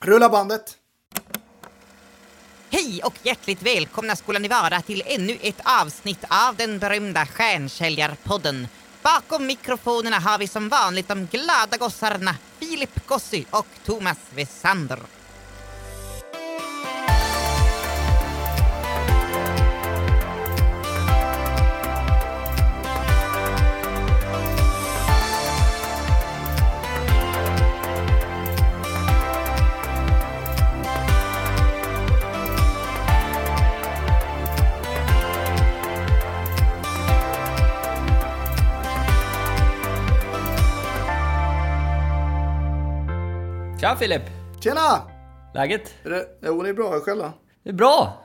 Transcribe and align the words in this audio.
Rulla 0.00 0.28
bandet! 0.28 0.76
Hej 2.70 3.00
och 3.04 3.14
hjärtligt 3.22 3.62
välkomna 3.62 4.16
skola 4.16 4.38
ni 4.38 4.48
vara 4.48 4.80
till 4.82 5.02
ännu 5.06 5.38
ett 5.42 5.60
avsnitt 5.64 6.24
av 6.28 6.56
den 6.56 6.78
berömda 6.78 7.26
Stjärnsäljarpodden. 7.26 8.68
Bakom 9.02 9.46
mikrofonerna 9.46 10.18
har 10.18 10.38
vi 10.38 10.48
som 10.48 10.68
vanligt 10.68 11.08
de 11.08 11.26
glada 11.26 11.76
gossarna 11.78 12.34
Filip 12.58 13.06
Gossy 13.06 13.44
och 13.50 13.66
Thomas 13.84 14.18
Wessander. 14.34 14.98
Tja 43.80 43.96
Filip! 43.96 44.22
Tjena! 44.60 45.02
Läget? 45.54 45.94
Jo, 46.42 46.62
det 46.62 46.68
är 46.68 46.74
bra. 46.74 47.00
Själv 47.00 47.18
då? 47.18 47.32
Det 47.64 47.70
är 47.70 47.74
bra! 47.74 48.24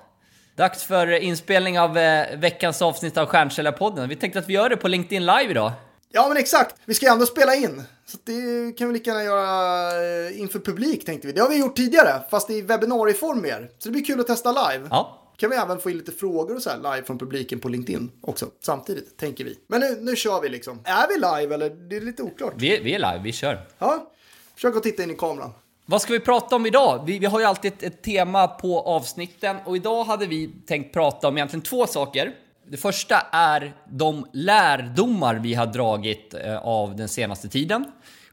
Dags 0.55 0.83
för 0.83 1.07
inspelning 1.11 1.79
av 1.79 1.97
eh, 1.97 2.39
veckans 2.39 2.81
avsnitt 2.81 3.17
av 3.17 3.25
Stjärnkällarpodden. 3.25 4.09
Vi 4.09 4.15
tänkte 4.15 4.39
att 4.39 4.49
vi 4.49 4.53
gör 4.53 4.69
det 4.69 4.77
på 4.77 4.87
LinkedIn 4.87 5.25
live 5.25 5.51
idag. 5.51 5.71
Ja, 6.11 6.27
men 6.27 6.37
exakt. 6.37 6.75
Vi 6.85 6.93
ska 6.93 7.05
ju 7.05 7.11
ändå 7.11 7.25
spela 7.25 7.55
in. 7.55 7.83
Så 8.05 8.17
det 8.23 8.77
kan 8.77 8.87
vi 8.87 8.93
lika 8.93 9.09
gärna 9.09 9.23
göra 9.23 9.87
eh, 10.27 10.39
inför 10.39 10.59
publik, 10.59 11.05
tänkte 11.05 11.27
vi. 11.27 11.33
Det 11.33 11.41
har 11.41 11.49
vi 11.49 11.59
gjort 11.59 11.75
tidigare, 11.75 12.21
fast 12.29 12.49
i 12.49 12.61
webbinarieform 12.61 13.41
mer. 13.41 13.69
Så 13.79 13.89
det 13.89 13.91
blir 13.91 14.05
kul 14.05 14.19
att 14.19 14.27
testa 14.27 14.51
live. 14.51 14.87
Ja. 14.89 15.19
Kan 15.37 15.49
vi 15.49 15.55
även 15.55 15.79
få 15.79 15.89
in 15.89 15.97
lite 15.97 16.11
frågor 16.11 16.55
och 16.55 16.61
så 16.61 16.69
här 16.69 16.77
live 16.77 17.03
från 17.03 17.17
publiken 17.17 17.59
på 17.59 17.69
LinkedIn 17.69 18.11
också, 18.21 18.45
samtidigt, 18.61 19.17
tänker 19.17 19.43
vi. 19.43 19.59
Men 19.67 19.79
nu, 19.79 19.97
nu 20.01 20.15
kör 20.15 20.41
vi 20.41 20.49
liksom. 20.49 20.81
Är 20.83 21.07
vi 21.07 21.13
live 21.13 21.55
eller? 21.55 21.69
Det 21.89 21.97
är 21.97 22.01
lite 22.01 22.23
oklart. 22.23 22.53
Vi, 22.57 22.79
vi 22.79 22.93
är 22.93 22.99
live, 22.99 23.21
vi 23.23 23.31
kör. 23.31 23.67
Ja, 23.79 24.11
försök 24.55 24.75
att 24.75 24.83
titta 24.83 25.03
in 25.03 25.11
i 25.11 25.15
kameran. 25.15 25.51
Vad 25.85 26.01
ska 26.01 26.13
vi 26.13 26.19
prata 26.19 26.55
om 26.55 26.65
idag? 26.65 27.03
Vi, 27.05 27.19
vi 27.19 27.25
har 27.25 27.39
ju 27.39 27.45
alltid 27.45 27.73
ett, 27.73 27.83
ett 27.83 28.01
tema 28.01 28.47
på 28.47 28.81
avsnitten 28.81 29.57
och 29.65 29.75
idag 29.75 30.03
hade 30.03 30.25
vi 30.25 30.47
tänkt 30.67 30.93
prata 30.93 31.27
om 31.27 31.37
egentligen 31.37 31.63
två 31.63 31.87
saker. 31.87 32.31
Det 32.67 32.77
första 32.77 33.15
är 33.31 33.73
de 33.89 34.25
lärdomar 34.33 35.35
vi 35.35 35.53
har 35.53 35.65
dragit 35.65 36.33
eh, 36.33 36.57
av 36.57 36.95
den 36.95 37.09
senaste 37.09 37.49
tiden 37.49 37.85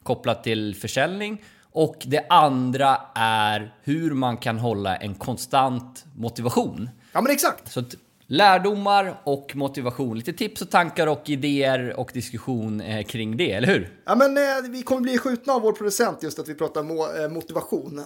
kopplat 0.03 0.45
till 0.45 0.75
försäljning 0.75 1.43
och 1.73 1.97
det 2.07 2.27
andra 2.29 3.01
är 3.15 3.75
hur 3.83 4.11
man 4.11 4.37
kan 4.37 4.59
hålla 4.59 4.97
en 4.97 5.15
konstant 5.15 6.05
motivation. 6.17 6.91
Ja, 7.12 7.21
men 7.21 7.33
exakt. 7.33 7.73
Så 7.73 7.84
lärdomar 8.31 9.20
och 9.25 9.53
motivation, 9.56 10.19
lite 10.19 10.33
tips 10.33 10.62
och 10.62 10.70
tankar 10.70 11.06
och 11.06 11.23
idéer 11.31 12.00
och 12.00 12.11
diskussion 12.14 12.81
eh, 12.81 13.05
kring 13.05 13.37
det, 13.37 13.53
eller 13.53 13.69
hur? 13.69 14.00
Ja, 14.05 14.14
men 14.14 14.37
eh, 14.37 14.70
vi 14.70 14.83
kommer 14.83 15.00
bli 15.00 15.19
skjutna 15.19 15.53
av 15.53 15.62
vår 15.62 15.72
producent 15.72 16.22
just 16.22 16.39
att 16.39 16.48
vi 16.48 16.55
pratar 16.55 16.81
eh, 17.22 17.31
motivation. 17.31 18.05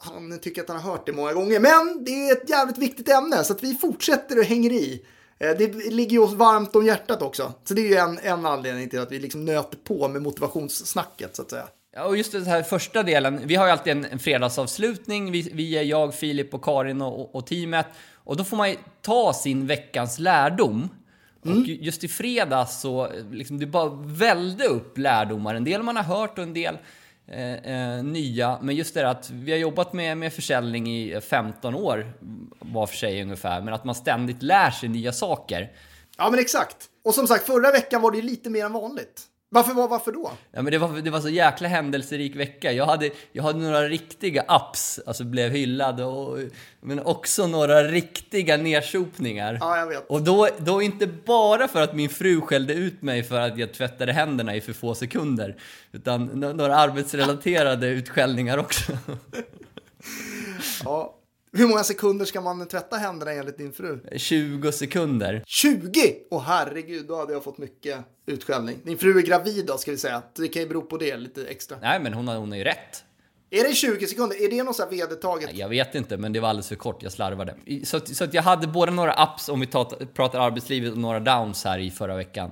Han 0.00 0.38
tycker 0.38 0.62
att 0.62 0.68
han 0.68 0.80
har 0.80 0.90
hört 0.90 1.06
det 1.06 1.12
många 1.12 1.32
gånger, 1.32 1.60
men 1.60 2.04
det 2.04 2.10
är 2.10 2.32
ett 2.32 2.50
jävligt 2.50 2.78
viktigt 2.78 3.08
ämne 3.08 3.44
så 3.44 3.52
att 3.52 3.62
vi 3.62 3.74
fortsätter 3.74 4.38
och 4.38 4.44
hänger 4.44 4.72
i. 4.72 5.02
Det 5.38 5.92
ligger 5.92 6.12
ju 6.12 6.18
oss 6.18 6.32
varmt 6.32 6.76
om 6.76 6.86
hjärtat 6.86 7.22
också, 7.22 7.52
så 7.64 7.74
det 7.74 7.80
är 7.80 7.88
ju 7.88 7.94
en, 7.94 8.18
en 8.22 8.46
anledning 8.46 8.88
till 8.88 9.00
att 9.00 9.12
vi 9.12 9.18
liksom 9.18 9.44
nöter 9.44 9.78
på 9.84 10.08
med 10.08 10.22
motivationssnacket 10.22 11.36
så 11.36 11.42
att 11.42 11.50
säga. 11.50 11.68
Ja, 11.94 12.04
och 12.04 12.16
just 12.16 12.32
den 12.32 12.46
här 12.46 12.62
första 12.62 13.02
delen, 13.02 13.40
vi 13.44 13.54
har 13.54 13.66
ju 13.66 13.72
alltid 13.72 13.92
en, 13.92 14.04
en 14.04 14.18
fredagsavslutning, 14.18 15.32
vi, 15.32 15.50
vi 15.52 15.78
är 15.78 15.82
jag, 15.82 16.14
Filip 16.14 16.54
och 16.54 16.64
Karin 16.64 17.02
och, 17.02 17.20
och, 17.20 17.34
och 17.34 17.46
teamet. 17.46 17.86
Och 18.26 18.36
då 18.36 18.44
får 18.44 18.56
man 18.56 18.70
ju 18.70 18.76
ta 19.02 19.32
sin 19.32 19.66
veckans 19.66 20.18
lärdom. 20.18 20.88
Och 21.40 21.56
just 21.66 22.04
i 22.04 22.08
fredags 22.08 22.80
så 22.80 23.08
liksom 23.30 23.58
det 23.58 23.66
bara 23.66 23.90
välde 24.04 24.64
upp 24.64 24.98
lärdomar. 24.98 25.54
En 25.54 25.64
del 25.64 25.82
man 25.82 25.96
har 25.96 26.02
hört 26.02 26.38
och 26.38 26.44
en 26.44 26.54
del 26.54 26.78
eh, 27.26 27.54
eh, 27.54 28.04
nya. 28.04 28.58
Men 28.62 28.76
just 28.76 28.94
det 28.94 29.10
att 29.10 29.30
vi 29.30 29.52
har 29.52 29.58
jobbat 29.58 29.92
med, 29.92 30.18
med 30.18 30.32
försäljning 30.32 30.88
i 30.88 31.20
15 31.20 31.74
år 31.74 32.12
var 32.58 32.86
för 32.86 32.96
sig 32.96 33.22
ungefär. 33.22 33.60
Men 33.60 33.74
att 33.74 33.84
man 33.84 33.94
ständigt 33.94 34.42
lär 34.42 34.70
sig 34.70 34.88
nya 34.88 35.12
saker. 35.12 35.72
Ja, 36.18 36.30
men 36.30 36.40
exakt. 36.40 36.76
Och 37.04 37.14
som 37.14 37.26
sagt, 37.26 37.46
förra 37.46 37.70
veckan 37.70 38.02
var 38.02 38.10
det 38.10 38.16
ju 38.16 38.22
lite 38.22 38.50
mer 38.50 38.64
än 38.64 38.72
vanligt. 38.72 39.22
Varför, 39.48 39.74
var, 39.74 39.88
varför 39.88 40.12
då? 40.12 40.30
Ja, 40.52 40.62
men 40.62 40.72
det, 40.72 40.78
var, 40.78 41.00
det 41.00 41.10
var 41.10 41.20
så 41.20 41.28
jäkla 41.28 41.68
händelserik 41.68 42.36
vecka. 42.36 42.72
Jag 42.72 42.86
hade, 42.86 43.10
jag 43.32 43.42
hade 43.42 43.58
några 43.58 43.88
riktiga 43.88 44.44
apps, 44.48 45.00
alltså 45.06 45.24
blev 45.24 45.50
hyllad, 45.50 46.00
och, 46.00 46.38
men 46.80 47.00
också 47.00 47.46
några 47.46 47.82
riktiga 47.82 48.56
nedsopningar. 48.56 49.58
Ja, 49.60 49.78
jag 49.78 49.86
vet. 49.86 50.06
Och 50.08 50.22
då, 50.22 50.48
då 50.58 50.82
inte 50.82 51.06
bara 51.06 51.68
för 51.68 51.82
att 51.82 51.94
min 51.94 52.08
fru 52.08 52.40
skällde 52.40 52.74
ut 52.74 53.02
mig 53.02 53.22
för 53.22 53.40
att 53.40 53.58
jag 53.58 53.74
tvättade 53.74 54.12
händerna 54.12 54.56
i 54.56 54.60
för 54.60 54.72
få 54.72 54.94
sekunder, 54.94 55.56
utan 55.92 56.26
några 56.26 56.76
arbetsrelaterade 56.76 57.88
utskällningar 57.88 58.58
också. 58.58 58.92
Ja. 60.84 61.15
Hur 61.56 61.68
många 61.68 61.84
sekunder 61.84 62.24
ska 62.24 62.40
man 62.40 62.68
tvätta 62.68 62.96
händerna 62.96 63.32
enligt 63.32 63.58
din 63.58 63.72
fru? 63.72 64.00
20 64.16 64.72
sekunder. 64.72 65.42
20! 65.46 66.14
Åh 66.30 66.42
herregud, 66.42 67.06
då 67.06 67.16
hade 67.16 67.32
jag 67.32 67.44
fått 67.44 67.58
mycket 67.58 67.98
utskällning. 68.26 68.78
Din 68.84 68.98
fru 68.98 69.18
är 69.18 69.22
gravid 69.22 69.66
då, 69.66 69.78
ska 69.78 69.90
vi 69.90 69.96
säga. 69.96 70.22
Så 70.36 70.42
det 70.42 70.48
kan 70.48 70.62
ju 70.62 70.68
bero 70.68 70.82
på 70.82 70.96
det 70.96 71.16
lite 71.16 71.46
extra. 71.46 71.76
Nej, 71.82 72.00
men 72.00 72.12
hon 72.14 72.28
har, 72.28 72.36
hon 72.36 72.50
har 72.50 72.58
ju 72.58 72.64
rätt. 72.64 73.04
Är 73.50 73.64
det 73.64 73.74
20 73.74 74.06
sekunder? 74.06 74.44
Är 74.44 74.50
det 74.50 74.62
något 74.62 74.76
så 74.76 74.82
här 74.82 74.90
vedertaget? 74.90 75.50
Jag 75.54 75.68
vet 75.68 75.94
inte, 75.94 76.16
men 76.16 76.32
det 76.32 76.40
var 76.40 76.48
alldeles 76.48 76.68
för 76.68 76.76
kort. 76.76 77.02
Jag 77.02 77.12
slarvade. 77.12 77.54
Så, 77.84 77.96
att- 77.96 78.16
så 78.16 78.24
att 78.24 78.34
jag 78.34 78.42
hade 78.42 78.66
både 78.66 78.92
några 78.92 79.24
ups, 79.24 79.48
om 79.48 79.60
vi 79.60 79.66
tar, 79.66 79.84
pratar 80.14 80.40
arbetslivet, 80.40 80.92
och 80.92 80.98
några 80.98 81.20
downs 81.20 81.64
här 81.64 81.78
i 81.78 81.90
förra 81.90 82.16
veckan. 82.16 82.50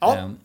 Ja. 0.00 0.16
Ehm, 0.16 0.36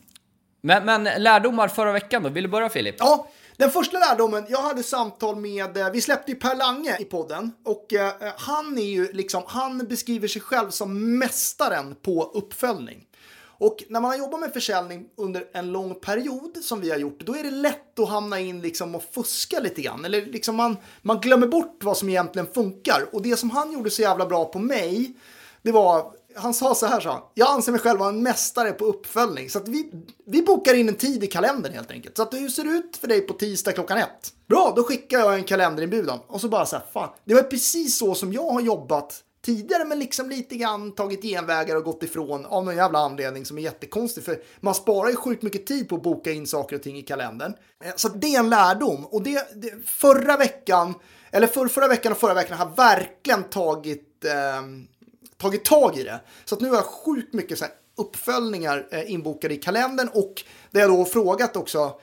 Men, 0.61 0.85
men 0.85 1.03
lärdomar 1.23 1.67
förra 1.67 1.91
veckan 1.91 2.23
då? 2.23 2.29
Vill 2.29 2.43
du 2.43 2.49
börja 2.49 2.69
Filip? 2.69 2.95
Ja, 2.99 3.27
den 3.61 3.71
första 3.71 3.99
lärdomen, 3.99 4.45
jag 4.49 4.61
hade 4.61 4.83
samtal 4.83 5.35
med, 5.35 5.77
eh, 5.77 5.91
vi 5.91 6.01
släppte 6.01 6.31
ju 6.31 6.37
Per 6.37 6.55
Lange 6.55 6.97
i 6.99 7.05
podden 7.05 7.51
och 7.65 7.93
eh, 7.93 8.07
eh, 8.07 8.33
han 8.37 8.77
är 8.77 8.85
ju 8.85 9.11
liksom, 9.11 9.43
han 9.47 9.77
beskriver 9.77 10.27
sig 10.27 10.41
själv 10.41 10.69
som 10.69 11.17
mästaren 11.19 11.95
på 12.01 12.31
uppföljning. 12.33 13.07
Och 13.43 13.83
när 13.89 14.01
man 14.01 14.11
har 14.11 14.17
jobbat 14.17 14.39
med 14.39 14.53
försäljning 14.53 15.05
under 15.17 15.47
en 15.53 15.71
lång 15.71 15.95
period 15.95 16.57
som 16.61 16.81
vi 16.81 16.91
har 16.91 16.97
gjort, 16.97 17.19
då 17.25 17.35
är 17.35 17.43
det 17.43 17.51
lätt 17.51 17.99
att 17.99 18.09
hamna 18.09 18.39
in 18.39 18.61
liksom 18.61 18.95
och 18.95 19.03
fuska 19.11 19.59
lite 19.59 19.81
grann. 19.81 20.05
Eller 20.05 20.25
liksom 20.25 20.55
man, 20.55 20.77
man 21.01 21.19
glömmer 21.19 21.47
bort 21.47 21.83
vad 21.83 21.97
som 21.97 22.09
egentligen 22.09 22.47
funkar. 22.53 23.09
Och 23.11 23.21
det 23.21 23.37
som 23.37 23.49
han 23.49 23.71
gjorde 23.71 23.89
så 23.89 24.01
jävla 24.01 24.25
bra 24.25 24.45
på 24.45 24.59
mig, 24.59 25.13
det 25.61 25.71
var 25.71 26.13
han 26.35 26.53
sa 26.53 26.75
så 26.75 26.85
här, 26.85 26.99
sa 26.99 27.11
han. 27.11 27.21
Jag 27.33 27.49
anser 27.49 27.71
mig 27.71 27.81
själv 27.81 27.99
vara 27.99 28.09
en 28.09 28.23
mästare 28.23 28.71
på 28.71 28.85
uppföljning. 28.85 29.49
Så 29.49 29.59
att 29.59 29.67
vi, 29.67 29.91
vi 30.25 30.41
bokar 30.41 30.73
in 30.73 30.89
en 30.89 30.95
tid 30.95 31.23
i 31.23 31.27
kalendern 31.27 31.73
helt 31.73 31.91
enkelt. 31.91 32.17
Så 32.17 32.23
att 32.23 32.33
hur 32.33 32.49
ser 32.49 32.63
det 32.63 32.69
ut 32.69 32.97
för 32.97 33.07
dig 33.07 33.21
på 33.21 33.33
tisdag 33.33 33.71
klockan 33.71 33.97
ett? 33.97 34.33
Bra, 34.47 34.73
då 34.75 34.83
skickar 34.83 35.19
jag 35.19 35.35
en 35.35 35.43
kalenderinbjudan. 35.43 36.19
Och 36.27 36.41
så 36.41 36.49
bara 36.49 36.65
så 36.65 36.75
här, 36.75 36.85
fan. 36.93 37.09
Det 37.25 37.33
var 37.33 37.43
precis 37.43 37.97
så 37.97 38.15
som 38.15 38.33
jag 38.33 38.51
har 38.51 38.61
jobbat 38.61 39.23
tidigare, 39.41 39.85
men 39.85 39.99
liksom 39.99 40.29
lite 40.29 40.55
grann 40.55 40.91
tagit 40.91 41.21
genvägar 41.21 41.75
och 41.75 41.83
gått 41.83 42.03
ifrån 42.03 42.45
av 42.45 42.65
någon 42.65 42.75
jävla 42.75 42.99
anledning 42.99 43.45
som 43.45 43.57
är 43.57 43.61
jättekonstig. 43.61 44.23
För 44.23 44.41
man 44.59 44.75
sparar 44.75 45.09
ju 45.09 45.15
sjukt 45.15 45.43
mycket 45.43 45.65
tid 45.65 45.89
på 45.89 45.95
att 45.95 46.03
boka 46.03 46.31
in 46.31 46.47
saker 46.47 46.75
och 46.75 46.83
ting 46.83 46.97
i 46.97 47.01
kalendern. 47.01 47.53
Eh, 47.83 47.91
så 47.95 48.07
att 48.07 48.21
det 48.21 48.35
är 48.35 48.39
en 48.39 48.49
lärdom. 48.49 49.05
Och 49.05 49.23
det, 49.23 49.47
det 49.55 49.73
förra 49.85 50.37
veckan, 50.37 50.93
eller 51.31 51.47
för, 51.47 51.67
förra 51.67 51.87
veckan 51.87 52.11
och 52.11 52.17
förra 52.17 52.33
veckan 52.33 52.57
har 52.57 52.75
verkligen 52.75 53.43
tagit 53.43 54.25
eh, 54.25 54.61
tagit 55.41 55.65
tag 55.65 55.97
i 55.97 56.03
det. 56.03 56.19
Så 56.45 56.55
nu 56.55 56.69
har 56.69 56.75
jag 56.75 56.85
sjukt 56.85 57.33
mycket 57.33 57.57
så 57.57 57.65
uppföljningar 57.97 58.87
eh, 58.91 59.11
inbokade 59.11 59.53
i 59.53 59.57
kalendern 59.57 60.09
och 60.13 60.43
det 60.71 60.79
jag 60.79 60.89
då 60.89 60.97
har 60.97 61.05
frågat 61.05 61.55
också, 61.55 61.93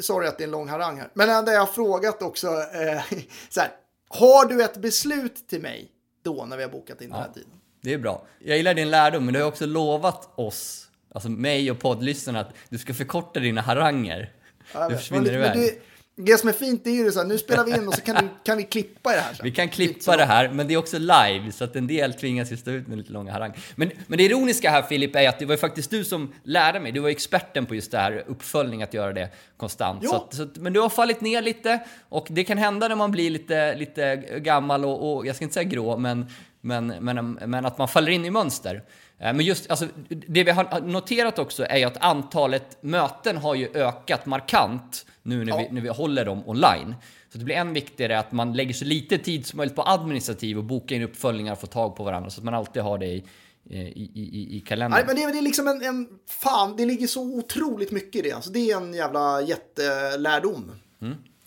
sorry 0.00 0.28
att 0.28 0.38
det 0.38 0.44
är 0.44 0.46
en 0.46 0.50
lång 0.50 0.68
harang 0.68 0.98
här, 0.98 1.08
men 1.14 1.30
eh, 1.30 1.44
det 1.44 1.52
jag 1.52 1.60
har 1.60 1.66
frågat 1.66 2.22
också, 2.22 2.46
eh, 2.46 3.02
så 3.48 3.60
här, 3.60 3.70
har 4.08 4.48
du 4.48 4.62
ett 4.64 4.76
beslut 4.76 5.48
till 5.48 5.60
mig 5.60 5.88
då 6.22 6.44
när 6.44 6.56
vi 6.56 6.62
har 6.62 6.70
bokat 6.70 7.00
in 7.00 7.10
den 7.10 7.18
här 7.18 7.28
tiden? 7.34 7.50
Det 7.80 7.94
är 7.94 7.98
bra. 7.98 8.26
Jag 8.38 8.56
gillar 8.56 8.74
din 8.74 8.90
lärdom, 8.90 9.24
men 9.24 9.34
du 9.34 9.40
har 9.40 9.48
också 9.48 9.66
lovat 9.66 10.28
oss, 10.34 10.88
alltså 11.14 11.28
mig 11.28 11.70
och 11.70 11.80
poddlyssnarna, 11.80 12.40
att 12.40 12.54
du 12.68 12.78
ska 12.78 12.94
förkorta 12.94 13.40
dina 13.40 13.60
haranger. 13.60 14.32
Jag 14.74 14.90
Du 14.90 14.96
försvinner 14.96 15.22
Men 15.22 15.34
iväg. 15.34 15.56
det, 15.56 15.78
det 16.16 16.38
som 16.38 16.48
är 16.48 16.52
fint 16.52 16.86
är 16.86 16.90
ju 16.90 17.12
så 17.12 17.18
här, 17.20 17.26
nu 17.26 17.38
spelar 17.38 17.64
vi 17.64 17.76
in 17.76 17.88
och 17.88 17.94
så 17.94 18.00
kan, 18.00 18.14
du, 18.16 18.28
kan 18.44 18.56
vi 18.56 18.62
klippa 18.64 19.10
det 19.12 19.20
här 19.20 19.34
sen. 19.34 19.44
Vi 19.44 19.50
kan 19.50 19.68
klippa 19.68 20.00
så- 20.00 20.16
det 20.16 20.24
här, 20.24 20.48
men 20.48 20.68
det 20.68 20.74
är 20.74 20.78
också 20.78 20.98
live, 20.98 21.52
så 21.52 21.64
att 21.64 21.76
en 21.76 21.86
del 21.86 22.14
tvingas 22.14 22.52
ju 22.52 22.56
stå 22.56 22.70
ut 22.70 22.88
med 22.88 22.98
lite 22.98 23.12
långa 23.12 23.32
harang. 23.32 23.52
Men, 23.76 23.90
men 24.06 24.18
det 24.18 24.24
ironiska 24.24 24.70
här 24.70 24.82
Filip 24.82 25.16
är 25.16 25.28
att 25.28 25.38
det 25.38 25.46
var 25.46 25.54
ju 25.54 25.58
faktiskt 25.58 25.90
du 25.90 26.04
som 26.04 26.32
lärde 26.44 26.80
mig. 26.80 26.92
Du 26.92 27.00
var 27.00 27.08
experten 27.08 27.66
på 27.66 27.74
just 27.74 27.90
det 27.90 27.98
här 27.98 28.24
uppföljning, 28.26 28.82
att 28.82 28.94
göra 28.94 29.12
det 29.12 29.28
konstant. 29.56 30.08
Så 30.08 30.16
att, 30.16 30.34
så 30.34 30.42
att, 30.42 30.56
men 30.56 30.72
du 30.72 30.80
har 30.80 30.88
fallit 30.88 31.20
ner 31.20 31.42
lite 31.42 31.80
och 32.08 32.26
det 32.30 32.44
kan 32.44 32.58
hända 32.58 32.88
när 32.88 32.96
man 32.96 33.10
blir 33.10 33.30
lite, 33.30 33.74
lite 33.74 34.16
gammal 34.38 34.84
och, 34.84 35.16
och 35.16 35.26
jag 35.26 35.36
ska 35.36 35.44
inte 35.44 35.54
säga 35.54 35.64
grå, 35.64 35.96
men, 35.96 36.26
men, 36.64 36.86
men, 36.86 37.32
men 37.46 37.66
att 37.66 37.78
man 37.78 37.88
faller 37.88 38.12
in 38.12 38.24
i 38.24 38.30
mönster. 38.30 38.74
Eh, 39.18 39.32
Men 39.34 39.40
just, 39.40 39.70
alltså, 39.70 39.86
det 40.08 40.44
vi 40.44 40.50
har 40.50 40.80
noterat 40.80 41.38
också 41.38 41.64
är 41.64 41.76
ju 41.78 41.84
att 41.84 41.96
antalet 42.04 42.82
möten 42.82 43.36
har 43.36 43.54
ju 43.54 43.68
ökat 43.74 44.26
markant 44.26 45.06
nu 45.22 45.44
när, 45.44 45.52
Ja. 45.52 45.58
vi, 45.58 45.74
när 45.74 45.80
vi 45.80 45.88
håller 45.88 46.24
dem 46.24 46.42
online. 46.48 46.94
Så 47.32 47.38
det 47.38 47.44
blir 47.44 47.54
än 47.56 47.72
viktigare 47.72 48.18
att 48.18 48.32
man 48.32 48.52
lägger 48.52 48.74
så 48.74 48.84
lite 48.84 49.18
tid 49.18 49.46
som 49.46 49.56
möjligt 49.56 49.76
på 49.76 49.82
administrativ 49.86 50.58
och 50.58 50.64
boka 50.64 50.94
in 50.94 51.02
uppföljningar 51.02 51.52
och 51.52 51.60
få 51.60 51.66
tag 51.66 51.96
på 51.96 52.04
varandra 52.04 52.30
så 52.30 52.40
att 52.40 52.44
man 52.44 52.54
alltid 52.54 52.82
har 52.82 52.98
det 52.98 53.06
i, 53.06 53.24
i, 53.70 54.10
i, 54.14 54.56
i 54.56 54.60
kalendern. 54.60 54.98
Nej, 55.06 55.16
men 55.16 55.16
det, 55.26 55.32
det 55.32 55.38
är 55.38 55.42
liksom 55.42 55.68
en, 55.68 55.82
en... 55.82 56.08
Fan, 56.28 56.76
det 56.76 56.84
ligger 56.86 57.06
så 57.06 57.22
otroligt 57.22 57.90
mycket 57.90 58.16
i 58.16 58.28
det. 58.28 58.32
Alltså, 58.32 58.50
det 58.50 58.70
är 58.70 58.76
en 58.76 58.94
jävla 58.94 59.40
jättelärdom. 59.42 60.72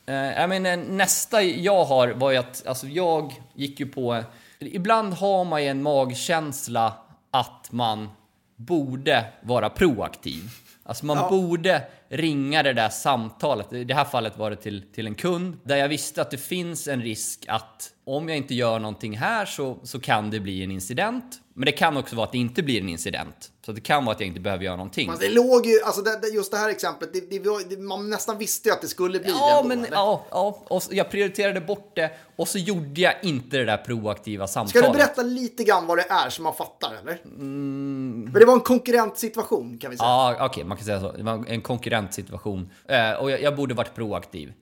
Eh, 0.08 0.16
jag 0.16 0.50
menar, 0.50 0.78
nästa 0.78 1.42
jag 1.44 1.86
har 1.86 2.08
var 2.08 2.32
ju 2.32 2.38
att 2.38 2.68
alltså, 2.68 2.88
jag 2.88 3.34
gick 3.56 3.80
ju 3.80 3.86
på... 3.86 4.24
Ibland 4.68 5.14
har 5.14 5.46
man 5.46 5.64
ju 5.64 5.70
en 5.70 5.84
magkänsla 5.84 6.94
att 7.32 7.68
man 7.72 8.10
borde 8.56 9.26
vara 9.42 9.70
proaktiv. 9.70 10.44
Alltså 10.84 11.06
man 11.06 11.18
Ja. 11.18 11.30
borde 11.30 11.82
ringa 12.10 12.64
det 12.64 12.74
där 12.74 12.90
samtalet. 12.90 13.74
I 13.74 13.84
det 13.84 13.94
här 13.94 14.06
fallet 14.06 14.38
var 14.38 14.50
det 14.50 14.56
till, 14.56 14.84
till 14.94 15.08
en 15.08 15.16
kund 15.16 15.58
där 15.64 15.78
jag 15.78 15.90
visste 15.90 16.22
att 16.22 16.32
det 16.32 16.38
finns 16.38 16.88
en 16.88 17.02
risk 17.02 17.46
att 17.48 17.92
om 18.06 18.30
jag 18.30 18.38
inte 18.38 18.54
gör 18.56 18.80
någonting 18.80 19.18
här 19.18 19.46
så, 19.46 19.78
så 19.84 20.00
kan 20.00 20.30
det 20.30 20.40
bli 20.40 20.64
en 20.64 20.72
incident. 20.72 21.42
Men 21.54 21.66
det 21.66 21.72
kan 21.72 21.98
också 21.98 22.16
vara 22.16 22.26
att 22.26 22.32
det 22.32 22.38
inte 22.38 22.64
blir 22.64 22.82
en 22.82 22.90
incident. 22.90 23.52
Så 23.66 23.72
det 23.72 23.82
kan 23.82 24.06
vara 24.06 24.16
att 24.16 24.20
jag 24.20 24.28
inte 24.28 24.40
behöver 24.40 24.64
göra 24.64 24.76
någonting. 24.76 25.10
Men 25.10 25.20
det 25.20 25.30
låg 25.30 25.66
ju, 25.66 25.82
alltså 25.82 26.02
det, 26.02 26.20
det, 26.22 26.28
just 26.28 26.52
det 26.52 26.58
här 26.58 26.70
exemplet, 26.70 27.14
det, 27.14 27.20
det, 27.30 27.70
det, 27.70 27.82
man 27.82 28.10
nästan 28.10 28.38
visste 28.38 28.70
ju 28.70 28.74
att 28.74 28.82
det 28.82 28.88
skulle 28.88 29.20
bli 29.20 29.32
det 29.32 29.38
Ja, 29.38 29.58
ändå, 29.58 29.70
men 29.70 29.86
eller? 29.86 29.98
ja, 29.98 30.26
ja, 30.32 30.64
och 30.70 30.84
jag 30.92 31.10
prioriterade 31.12 31.62
bort 31.62 31.96
det 31.96 32.12
och 32.36 32.48
så 32.48 32.58
gjorde 32.58 33.02
jag 33.02 33.14
inte 33.24 33.58
det 33.58 33.66
där 33.66 33.78
proaktiva 33.78 34.48
Ska 34.48 34.54
samtalet. 34.54 34.92
du 34.92 34.98
berätta 34.98 35.22
lite 35.22 35.64
grann 35.64 35.88
vad 35.88 35.98
det 35.98 36.06
är 36.10 36.30
så 36.30 36.42
man 36.42 36.54
fattar, 36.54 36.94
eller? 37.02 37.20
Men 37.26 38.34
det 38.34 38.46
var 38.46 38.54
en 38.54 38.60
konkurrentsituation, 38.60 39.78
kan 39.78 39.92
vi 39.92 39.98
säga. 39.98 40.08
Ja, 40.10 40.38
okej, 40.46 40.64
man 40.64 40.78
kan 40.78 40.86
säga 40.86 41.02
så. 41.02 41.12
Det 41.12 41.24
var 41.24 41.46
en 41.48 41.62
konkurrentsituation 42.00 42.70
eh, 42.88 43.12
och 43.12 43.32
jag, 43.32 43.42
jag 43.42 43.56
borde 43.56 43.74
varit 43.74 43.96
proaktiv. 43.96 44.54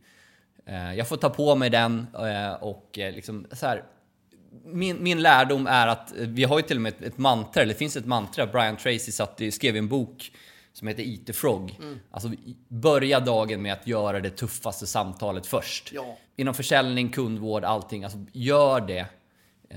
Eh, 0.65 0.94
jag 0.94 1.07
får 1.07 1.18
ta 1.18 1.30
på 1.30 1.56
mig 1.56 1.69
den 1.69 2.07
eh, 2.13 2.53
och 2.63 2.89
liksom 2.95 3.45
så 3.51 3.65
här. 3.65 3.83
Min, 4.65 5.03
min 5.03 5.21
lärdom 5.21 5.68
är 5.68 5.88
att 5.88 6.13
vi 6.18 6.44
har 6.44 6.57
ju 6.59 6.63
till 6.63 6.77
och 6.77 6.81
med 6.81 6.94
ett, 6.94 7.01
ett 7.01 7.18
mantra, 7.18 7.62
eller 7.62 7.74
det 7.74 7.80
finns 7.80 7.97
ett 7.97 8.06
mantra. 8.06 8.47
Brian 8.47 8.77
Tracy 8.77 9.12
satt, 9.12 9.41
skrev 9.51 9.75
en 9.75 9.88
bok 9.88 10.31
som 10.74 10.88
heter 10.88 11.25
the 11.25 11.33
Frog. 11.33 11.80
Alltså 12.12 12.30
i- 12.30 12.57
börja 12.68 13.19
dagen 13.19 13.62
med 13.62 13.74
att 13.74 13.88
göra 13.88 14.19
det 14.19 14.29
tuffaste 14.29 14.88
samtalet 14.88 15.45
först. 15.45 15.91
Ja. 15.94 16.18
Inom 16.36 16.53
försäljning, 16.53 17.09
kundvård, 17.09 17.63
allting. 17.63 18.03
Alltså 18.03 18.18
gör 18.31 18.81
det 18.81 19.06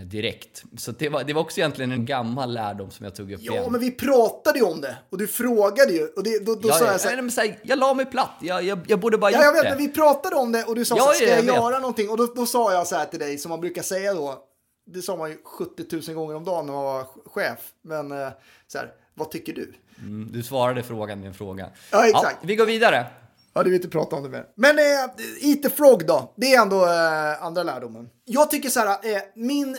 direkt. 0.04 0.62
Så 0.78 0.92
det 0.92 1.08
var, 1.08 1.24
det 1.24 1.32
var 1.32 1.40
också 1.40 1.60
egentligen 1.60 1.92
en 1.92 2.04
gammal 2.06 2.52
lärdom 2.54 2.90
som 2.90 3.04
jag 3.04 3.14
tog 3.14 3.32
upp 3.32 3.40
Ja, 3.42 3.52
igen. 3.52 3.72
men 3.72 3.80
vi 3.80 3.90
pratade 3.90 4.58
ju 4.58 4.64
om 4.64 4.80
det 4.80 4.96
och 5.10 5.18
du 5.18 5.26
frågade 5.26 5.92
ju 5.92 6.06
och 6.06 6.22
det, 6.22 6.46
då, 6.46 6.54
då 6.54 6.68
Ja, 6.68 6.74
sa 6.74 6.84
ja, 6.84 6.92
jag 6.92 7.00
så 7.00 7.08
här, 7.08 7.22
nej, 7.22 7.30
så 7.30 7.40
här, 7.40 7.58
jag 7.62 7.78
la 7.78 7.94
mig 7.94 8.06
platt. 8.06 8.30
Jag, 8.40 8.62
jag, 8.62 8.78
jag 8.88 9.00
borde 9.00 9.18
bara 9.18 9.30
Ja, 9.30 9.36
gjort 9.38 9.44
jag 9.44 9.52
vet, 9.52 9.62
det. 9.62 9.68
men 9.68 9.78
vi 9.78 9.88
pratade 9.88 10.36
om 10.36 10.52
det 10.52 10.64
och 10.64 10.74
du 10.74 10.84
sa 10.84 10.96
Ja, 10.96 11.02
så 11.02 11.08
här, 11.08 11.14
ska 11.14 11.24
ja, 11.24 11.30
jag, 11.30 11.38
jag 11.38 11.44
vet. 11.44 11.54
göra 11.54 11.78
någonting? 11.78 12.10
Och 12.10 12.16
då, 12.16 12.26
då 12.26 12.46
sa 12.46 12.72
jag 12.72 12.86
så 12.86 12.96
här 12.96 13.04
till 13.04 13.18
dig, 13.20 13.38
som 13.38 13.48
man 13.50 13.60
brukar 13.60 13.82
säga 13.82 14.14
då, 14.14 14.38
det 14.86 15.02
sa 15.02 15.16
man 15.16 15.30
ju 15.30 15.36
70 15.44 15.96
000 16.08 16.14
gånger 16.16 16.34
om 16.34 16.44
dagen 16.44 16.66
när 16.66 16.72
man 16.72 16.84
var 16.84 17.06
chef, 17.26 17.58
men 17.82 18.12
eh, 18.12 18.28
så 18.66 18.78
här, 18.78 18.92
vad 19.14 19.30
tycker 19.30 19.52
du? 19.52 19.72
Mm, 19.98 20.28
du 20.32 20.42
svarade 20.42 20.82
frågan 20.82 21.18
med 21.20 21.28
en 21.28 21.34
fråga. 21.34 21.70
Ja, 21.92 22.06
exakt. 22.06 22.36
vi 22.42 22.56
går 22.56 22.66
vidare. 22.66 23.06
Ja, 23.56 23.62
du 23.62 23.70
vill 23.70 23.76
inte 23.76 23.88
prata 23.88 24.16
om 24.16 24.22
det 24.22 24.28
mer. 24.28 24.46
Men 24.54 24.78
eh, 24.78 25.48
Eat 25.50 25.62
the 25.62 25.70
Frog 25.70 26.06
då, 26.06 26.34
det 26.36 26.54
är 26.54 26.62
ändå 26.62 26.84
eh, 26.84 27.42
andra 27.42 27.62
lärdomen. 27.62 28.08
Jag 28.24 28.50
tycker 28.50 28.68
så 28.68 28.80
här, 28.80 28.88
eh, 28.88 29.22
min 29.34 29.78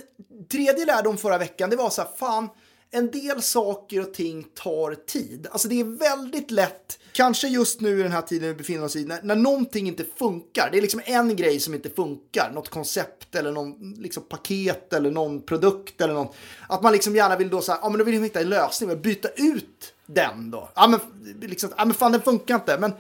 tredje 0.51 0.85
lärdom 0.85 1.17
förra 1.17 1.37
veckan, 1.37 1.69
det 1.69 1.75
var 1.75 1.89
så 1.89 2.01
här, 2.01 2.09
fan, 2.17 2.49
en 2.91 3.11
del 3.11 3.41
saker 3.41 4.01
och 4.01 4.13
ting 4.13 4.43
tar 4.55 4.93
tid. 4.93 5.47
Alltså 5.51 5.67
det 5.67 5.79
är 5.79 5.83
väldigt 5.83 6.51
lätt, 6.51 6.99
kanske 7.11 7.47
just 7.47 7.81
nu 7.81 7.99
i 7.99 8.03
den 8.03 8.11
här 8.11 8.21
tiden 8.21 8.49
vi 8.49 8.55
befinner 8.55 8.85
oss 8.85 8.95
i, 8.95 9.05
när, 9.05 9.21
när 9.21 9.35
någonting 9.35 9.87
inte 9.87 10.05
funkar. 10.17 10.69
Det 10.71 10.77
är 10.77 10.81
liksom 10.81 11.01
en 11.05 11.35
grej 11.35 11.59
som 11.59 11.73
inte 11.73 11.89
funkar, 11.89 12.51
något 12.53 12.69
koncept 12.69 13.35
eller 13.35 13.51
någon 13.51 13.93
liksom, 13.97 14.23
paket 14.23 14.93
eller 14.93 15.11
någon 15.11 15.41
produkt 15.41 16.01
eller 16.01 16.13
något. 16.13 16.35
Att 16.69 16.83
man 16.83 16.93
liksom 16.93 17.15
gärna 17.15 17.35
vill 17.35 17.49
då 17.49 17.61
så 17.61 17.71
här, 17.71 17.79
ja 17.83 17.89
men 17.89 17.99
då 17.99 18.05
vill 18.05 18.15
jag 18.15 18.23
hitta 18.23 18.41
en 18.41 18.49
lösning 18.49 18.91
och 18.91 18.97
byta 18.97 19.29
ut 19.35 19.93
den 20.05 20.51
då. 20.51 20.69
Ja 20.75 20.87
men, 20.87 20.99
liksom, 21.41 21.69
ja 21.77 21.85
men 21.85 21.93
fan 21.93 22.11
den 22.11 22.21
funkar 22.21 22.55
inte. 22.55 22.77
Men 22.77 22.93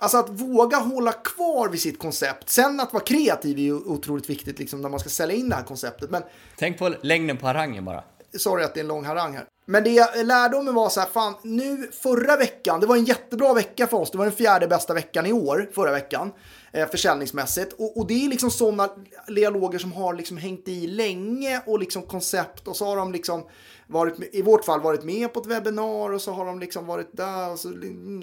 Alltså 0.00 0.18
att 0.18 0.28
våga 0.30 0.76
hålla 0.76 1.12
kvar 1.12 1.68
vid 1.68 1.80
sitt 1.80 1.98
koncept. 1.98 2.48
Sen 2.48 2.80
att 2.80 2.92
vara 2.92 3.04
kreativ 3.04 3.58
är 3.58 3.62
ju 3.62 3.74
otroligt 3.74 4.30
viktigt 4.30 4.58
liksom, 4.58 4.80
när 4.82 4.88
man 4.88 5.00
ska 5.00 5.08
sälja 5.08 5.36
in 5.36 5.48
det 5.48 5.56
här 5.56 5.62
konceptet. 5.62 6.10
Men 6.10 6.22
Tänk 6.56 6.78
på 6.78 6.94
längden 7.02 7.36
på 7.36 7.46
harangen 7.46 7.84
bara. 7.84 8.04
sorry 8.38 8.64
att 8.64 8.74
det 8.74 8.80
är 8.80 8.82
en 8.82 8.88
lång 8.88 9.04
harang 9.04 9.34
här. 9.34 9.44
Men 9.70 9.84
det 9.84 10.24
lärdomen 10.24 10.74
var 10.74 10.88
så 10.88 11.00
här, 11.00 11.06
fan 11.06 11.34
nu 11.42 11.88
förra 11.92 12.36
veckan, 12.36 12.80
det 12.80 12.86
var 12.86 12.96
en 12.96 13.04
jättebra 13.04 13.54
vecka 13.54 13.86
för 13.86 13.96
oss. 13.96 14.10
Det 14.10 14.18
var 14.18 14.24
den 14.24 14.34
fjärde 14.34 14.66
bästa 14.66 14.94
veckan 14.94 15.26
i 15.26 15.32
år, 15.32 15.70
förra 15.74 15.92
veckan, 15.92 16.32
eh, 16.72 16.88
försäljningsmässigt. 16.88 17.72
Och, 17.72 17.96
och 17.96 18.06
det 18.06 18.24
är 18.24 18.28
liksom 18.28 18.50
sådana 18.50 18.88
dialoger 19.28 19.78
som 19.78 19.92
har 19.92 20.14
liksom 20.14 20.36
hängt 20.36 20.68
i 20.68 20.86
länge 20.86 21.60
och 21.66 21.78
liksom 21.78 22.02
koncept 22.02 22.68
och 22.68 22.76
så 22.76 22.84
har 22.84 22.96
de 22.96 23.12
liksom 23.12 23.46
varit, 23.86 24.34
i 24.34 24.42
vårt 24.42 24.64
fall 24.64 24.80
varit 24.80 25.04
med 25.04 25.32
på 25.32 25.40
ett 25.40 25.46
webbinar 25.46 26.12
och 26.12 26.20
så 26.20 26.32
har 26.32 26.46
de 26.46 26.60
liksom 26.60 26.86
varit 26.86 27.16
där 27.16 27.50
och 27.52 27.58
så, 27.58 27.72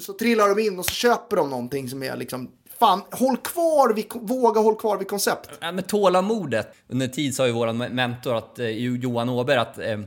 så 0.01 0.13
trillar 0.13 0.49
de 0.55 0.61
in 0.61 0.79
och 0.79 0.85
så 0.85 0.93
köper 0.93 1.35
de 1.35 1.49
någonting 1.49 1.89
som 1.89 2.03
är 2.03 2.15
liksom, 2.15 2.51
fan, 2.79 3.01
håll 3.11 3.37
kvar 3.37 3.93
vid, 3.93 4.05
våga 4.13 4.61
håll 4.61 4.75
kvar 4.75 4.97
vid 4.97 5.07
koncept. 5.07 5.49
Ja, 5.59 5.71
med 5.71 5.87
tålamodet. 5.87 6.75
Under 6.87 7.07
tid 7.07 7.35
sa 7.35 7.47
ju 7.47 7.53
vår 7.53 7.89
mentor, 7.89 8.35
att, 8.35 8.59
eh, 8.59 8.67
Johan 8.67 9.29
Åberg, 9.29 9.57
att 9.57 9.77
eh, 9.77 9.97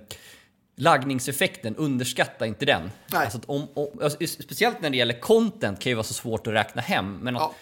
laggningseffekten, 0.78 1.76
underskatta 1.76 2.46
inte 2.46 2.64
den. 2.64 2.90
Alltså 3.12 3.40
om, 3.46 3.68
om, 3.74 3.88
alltså, 4.02 4.26
speciellt 4.26 4.80
när 4.80 4.90
det 4.90 4.96
gäller 4.96 5.20
content 5.20 5.80
kan 5.80 5.90
ju 5.90 5.94
vara 5.96 6.04
så 6.04 6.14
svårt 6.14 6.46
att 6.46 6.52
räkna 6.52 6.82
hem. 6.82 7.18
Men 7.22 7.36
att 7.36 7.42
Ja. 7.42 7.54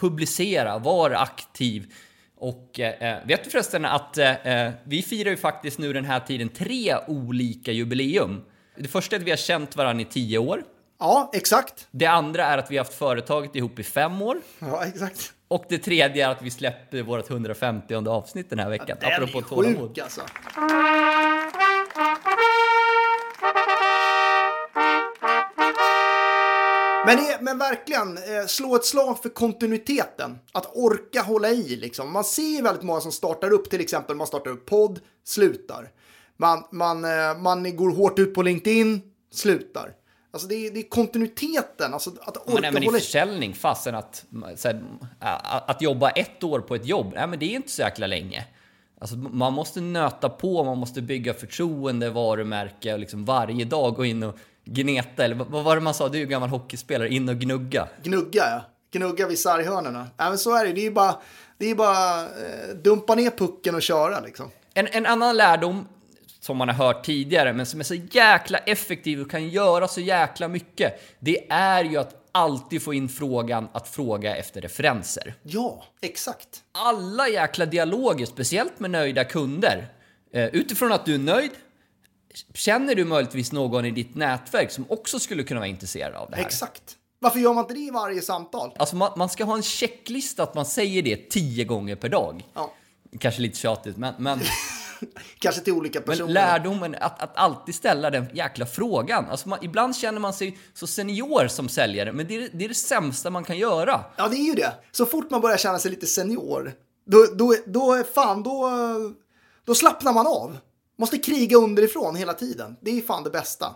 publicera, 0.00 0.78
vara 0.78 1.18
aktiv. 1.18 1.92
Och 2.36 2.80
eh, 2.80 3.26
vet 3.26 3.44
du 3.44 3.50
förresten 3.50 3.84
att 3.84 4.18
eh, 4.18 4.70
vi 4.84 5.02
firar 5.02 5.30
ju 5.30 5.36
faktiskt 5.36 5.78
nu 5.78 5.92
den 5.92 6.04
här 6.04 6.20
tiden 6.20 6.48
tre 6.48 6.96
olika 7.06 7.72
jubileum. 7.72 8.42
Det 8.76 8.88
första 8.88 9.16
är 9.16 9.20
att 9.20 9.26
vi 9.26 9.30
har 9.30 9.36
känt 9.36 9.76
varandra 9.76 10.02
i 10.02 10.04
tio 10.04 10.38
år. 10.38 10.64
Ja, 10.98 11.30
exakt. 11.34 11.88
Det 11.90 12.06
andra 12.06 12.44
är 12.46 12.58
att 12.58 12.70
vi 12.70 12.76
har 12.76 12.84
haft 12.84 12.98
företaget 12.98 13.56
ihop 13.56 13.78
i 13.78 13.82
fem 13.82 14.22
år. 14.22 14.36
Ja, 14.58 14.84
exakt. 14.84 15.32
Och 15.48 15.64
det 15.68 15.78
tredje 15.78 16.26
är 16.26 16.30
att 16.30 16.42
vi 16.42 16.50
släppte 16.50 17.02
vårt 17.02 17.30
150 17.30 17.94
avsnitt 17.94 18.50
den 18.50 18.58
här 18.58 18.68
veckan. 18.70 18.96
Den 19.00 19.12
apropå 19.22 19.64
är 19.64 19.74
sjuk 19.74 19.98
alltså. 19.98 20.20
Men, 27.06 27.16
det, 27.16 27.38
men 27.40 27.58
verkligen, 27.58 28.16
eh, 28.16 28.46
slå 28.46 28.76
ett 28.76 28.84
slag 28.84 29.22
för 29.22 29.28
kontinuiteten. 29.28 30.38
Att 30.52 30.76
orka 30.76 31.22
hålla 31.22 31.48
i 31.48 31.76
liksom. 31.76 32.12
Man 32.12 32.24
ser 32.24 32.56
ju 32.56 32.62
väldigt 32.62 32.82
många 32.82 33.00
som 33.00 33.12
startar 33.12 33.52
upp, 33.52 33.70
till 33.70 33.80
exempel 33.80 34.16
man 34.16 34.26
startar 34.26 34.50
upp 34.50 34.66
podd, 34.66 35.00
slutar. 35.24 35.90
Man, 36.36 36.64
man, 36.70 37.04
eh, 37.04 37.38
man 37.38 37.76
går 37.76 37.90
hårt 37.90 38.18
ut 38.18 38.34
på 38.34 38.42
LinkedIn, 38.42 39.02
slutar. 39.32 39.94
Alltså 40.30 40.48
det 40.48 40.54
är, 40.54 40.70
det 40.70 40.80
är 40.80 40.88
kontinuiteten, 40.88 41.94
alltså 41.94 42.10
att 42.20 42.36
orka 42.36 42.52
Men 42.54 42.64
även 42.64 42.82
i 42.82 42.86
hålla 42.86 42.98
i. 42.98 43.00
försäljning, 43.00 43.54
fasen 43.54 43.94
att, 43.94 44.24
här, 45.20 45.62
att, 45.66 45.82
jobba 45.82 46.10
ett 46.10 46.44
år 46.44 46.60
på 46.60 46.74
ett 46.74 46.86
jobb, 46.86 47.12
nej 47.14 47.26
men 47.26 47.38
det 47.38 47.44
är 47.44 47.56
inte 47.56 47.70
så 47.70 47.82
jäkla 47.82 48.06
länge. 48.06 48.46
Alltså, 48.98 49.16
man 49.16 49.52
måste 49.52 49.80
nöta 49.80 50.28
på, 50.28 50.64
man 50.64 50.78
måste 50.78 51.02
bygga 51.02 51.34
förtroende, 51.34 52.10
varumärke 52.10 52.96
liksom 52.96 53.24
varje 53.24 53.64
dag 53.64 53.94
gå 53.94 54.04
in 54.04 54.22
och 54.22 54.36
gneta. 54.64 55.24
Eller 55.24 55.34
vad 55.34 55.64
var 55.64 55.74
det 55.74 55.82
man 55.82 55.94
sa? 55.94 56.08
Du 56.08 56.18
är 56.18 56.20
ju 56.20 56.26
gammal 56.26 56.48
hockeyspelare, 56.48 57.08
in 57.08 57.28
och 57.28 57.36
gnugga. 57.36 57.88
Gnugga, 58.02 58.44
ja. 58.50 58.62
Gnugga 58.92 59.26
vid 59.26 59.38
sarghörnorna. 59.38 60.06
Ja, 60.16 60.28
men 60.28 60.38
så 60.38 60.56
är 60.56 60.66
det. 60.66 60.72
Det 60.72 60.80
är 60.80 60.84
ju 60.84 60.90
bara, 60.90 61.14
det 61.58 61.70
är 61.70 61.74
bara 61.74 62.20
eh, 62.20 62.74
dumpa 62.82 63.14
ner 63.14 63.30
pucken 63.30 63.74
och 63.74 63.82
köra 63.82 64.20
liksom. 64.20 64.50
En, 64.74 64.86
en 64.86 65.06
annan 65.06 65.36
lärdom 65.36 65.88
som 66.40 66.56
man 66.56 66.68
har 66.68 66.74
hört 66.74 67.04
tidigare, 67.04 67.52
men 67.52 67.66
som 67.66 67.80
är 67.80 67.84
så 67.84 67.94
jäkla 67.94 68.58
effektiv 68.58 69.20
och 69.20 69.30
kan 69.30 69.48
göra 69.48 69.88
så 69.88 70.00
jäkla 70.00 70.48
mycket, 70.48 71.16
det 71.20 71.50
är 71.50 71.84
ju 71.84 71.96
att 71.96 72.28
alltid 72.32 72.82
få 72.82 72.94
in 72.94 73.08
frågan 73.08 73.68
att 73.72 73.88
fråga 73.88 74.36
efter 74.36 74.60
referenser. 74.60 75.34
Ja, 75.42 75.84
exakt. 76.00 76.62
alla 76.72 77.28
jäkla 77.28 77.66
dialoger, 77.66 78.26
speciellt 78.26 78.80
med 78.80 78.90
nöjda 78.90 79.24
kunder. 79.24 79.86
Eh, 80.32 80.46
utifrån 80.46 80.92
att 80.92 81.06
du 81.06 81.14
är 81.14 81.18
nöjd, 81.18 81.50
känner 82.54 82.94
du 82.94 83.04
möjligtvis 83.04 83.52
någon 83.52 83.84
i 83.84 83.90
ditt 83.90 84.14
nätverk 84.14 84.70
som 84.70 84.84
också 84.88 85.18
skulle 85.18 85.42
kunna 85.42 85.60
vara 85.60 85.68
intresserad 85.68 86.14
av 86.14 86.30
det 86.30 86.36
här? 86.36 86.44
Exakt. 86.44 86.96
Varför 87.18 87.38
gör 87.38 87.54
man 87.54 87.64
inte 87.64 87.74
det 87.74 87.80
i 87.80 87.90
varje 87.90 88.22
samtal? 88.22 88.72
Alltså 88.78 88.96
man, 88.96 89.12
man 89.16 89.28
ska 89.28 89.44
ha 89.44 89.56
en 89.56 89.62
checklista 89.62 90.42
att 90.42 90.54
man 90.54 90.66
säger 90.66 91.02
det 91.02 91.30
tio 91.30 91.64
gånger 91.64 91.96
per 91.96 92.08
dag. 92.08 92.46
Ja. 92.54 92.72
Kanske 93.18 93.42
lite 93.42 93.58
tjatigt, 93.58 93.96
men, 93.96 94.14
men, 94.18 94.40
Kanske 95.38 95.60
till 95.60 95.72
olika 95.72 95.98
men 95.98 96.08
personer. 96.08 96.32
lärdomen 96.32 96.94
att, 97.00 97.22
att 97.22 97.36
alltid 97.36 97.74
ställa 97.74 98.10
den 98.10 98.26
jäkla 98.32 98.66
frågan. 98.66 99.26
Alltså 99.30 99.48
man, 99.48 99.58
ibland 99.62 99.96
känner 99.96 100.20
man 100.20 100.32
sig 100.32 100.58
så 100.74 100.86
senior 100.86 101.48
som 101.48 101.68
säljare, 101.68 102.12
men 102.12 102.26
det 102.26 102.36
är, 102.36 102.48
det 102.52 102.64
är 102.64 102.68
det 102.68 102.74
sämsta 102.74 103.30
man 103.30 103.44
kan 103.44 103.58
göra. 103.58 104.04
Ja, 104.16 104.28
det 104.28 104.36
är 104.36 104.44
ju 104.46 104.54
det. 104.54 104.72
Så 104.92 105.06
fort 105.06 105.30
man 105.30 105.40
börjar 105.40 105.56
känna 105.56 105.78
sig 105.78 105.90
lite 105.90 106.06
senior, 106.06 106.72
då, 107.06 107.26
då, 107.34 107.54
då 107.66 108.04
fan, 108.14 108.42
då, 108.42 108.70
då 109.64 109.74
slappnar 109.74 110.12
man 110.12 110.26
av. 110.26 110.58
Måste 111.02 111.18
kriga 111.18 111.56
underifrån 111.56 112.16
hela 112.16 112.34
tiden. 112.34 112.76
Det 112.80 112.90
är 112.90 113.00
fan 113.02 113.24
det 113.24 113.30
bästa. 113.30 113.66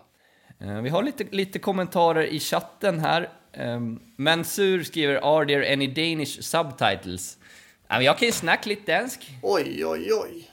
Eh, 0.61 0.81
Vi 0.83 0.89
har 0.89 1.03
lite, 1.03 1.25
lite 1.31 1.59
kommentarer 1.59 2.23
i 2.25 2.41
chatten 2.41 3.01
här. 3.01 3.29
Um, 3.59 4.01
Mansur 4.17 4.83
skriver 4.83 5.15
“Are 5.39 5.47
there 5.47 5.73
any 5.73 5.87
Danish 5.87 6.41
subtitles?” 6.43 7.39
Men 7.89 8.05
jag 8.05 8.19
kan 8.19 8.27
ju 8.27 8.33
snacka 8.33 8.69
lite 8.69 8.99
dansk. 8.99 9.31
Oj, 9.43 9.87
oj, 9.87 10.13
oj. 10.13 10.51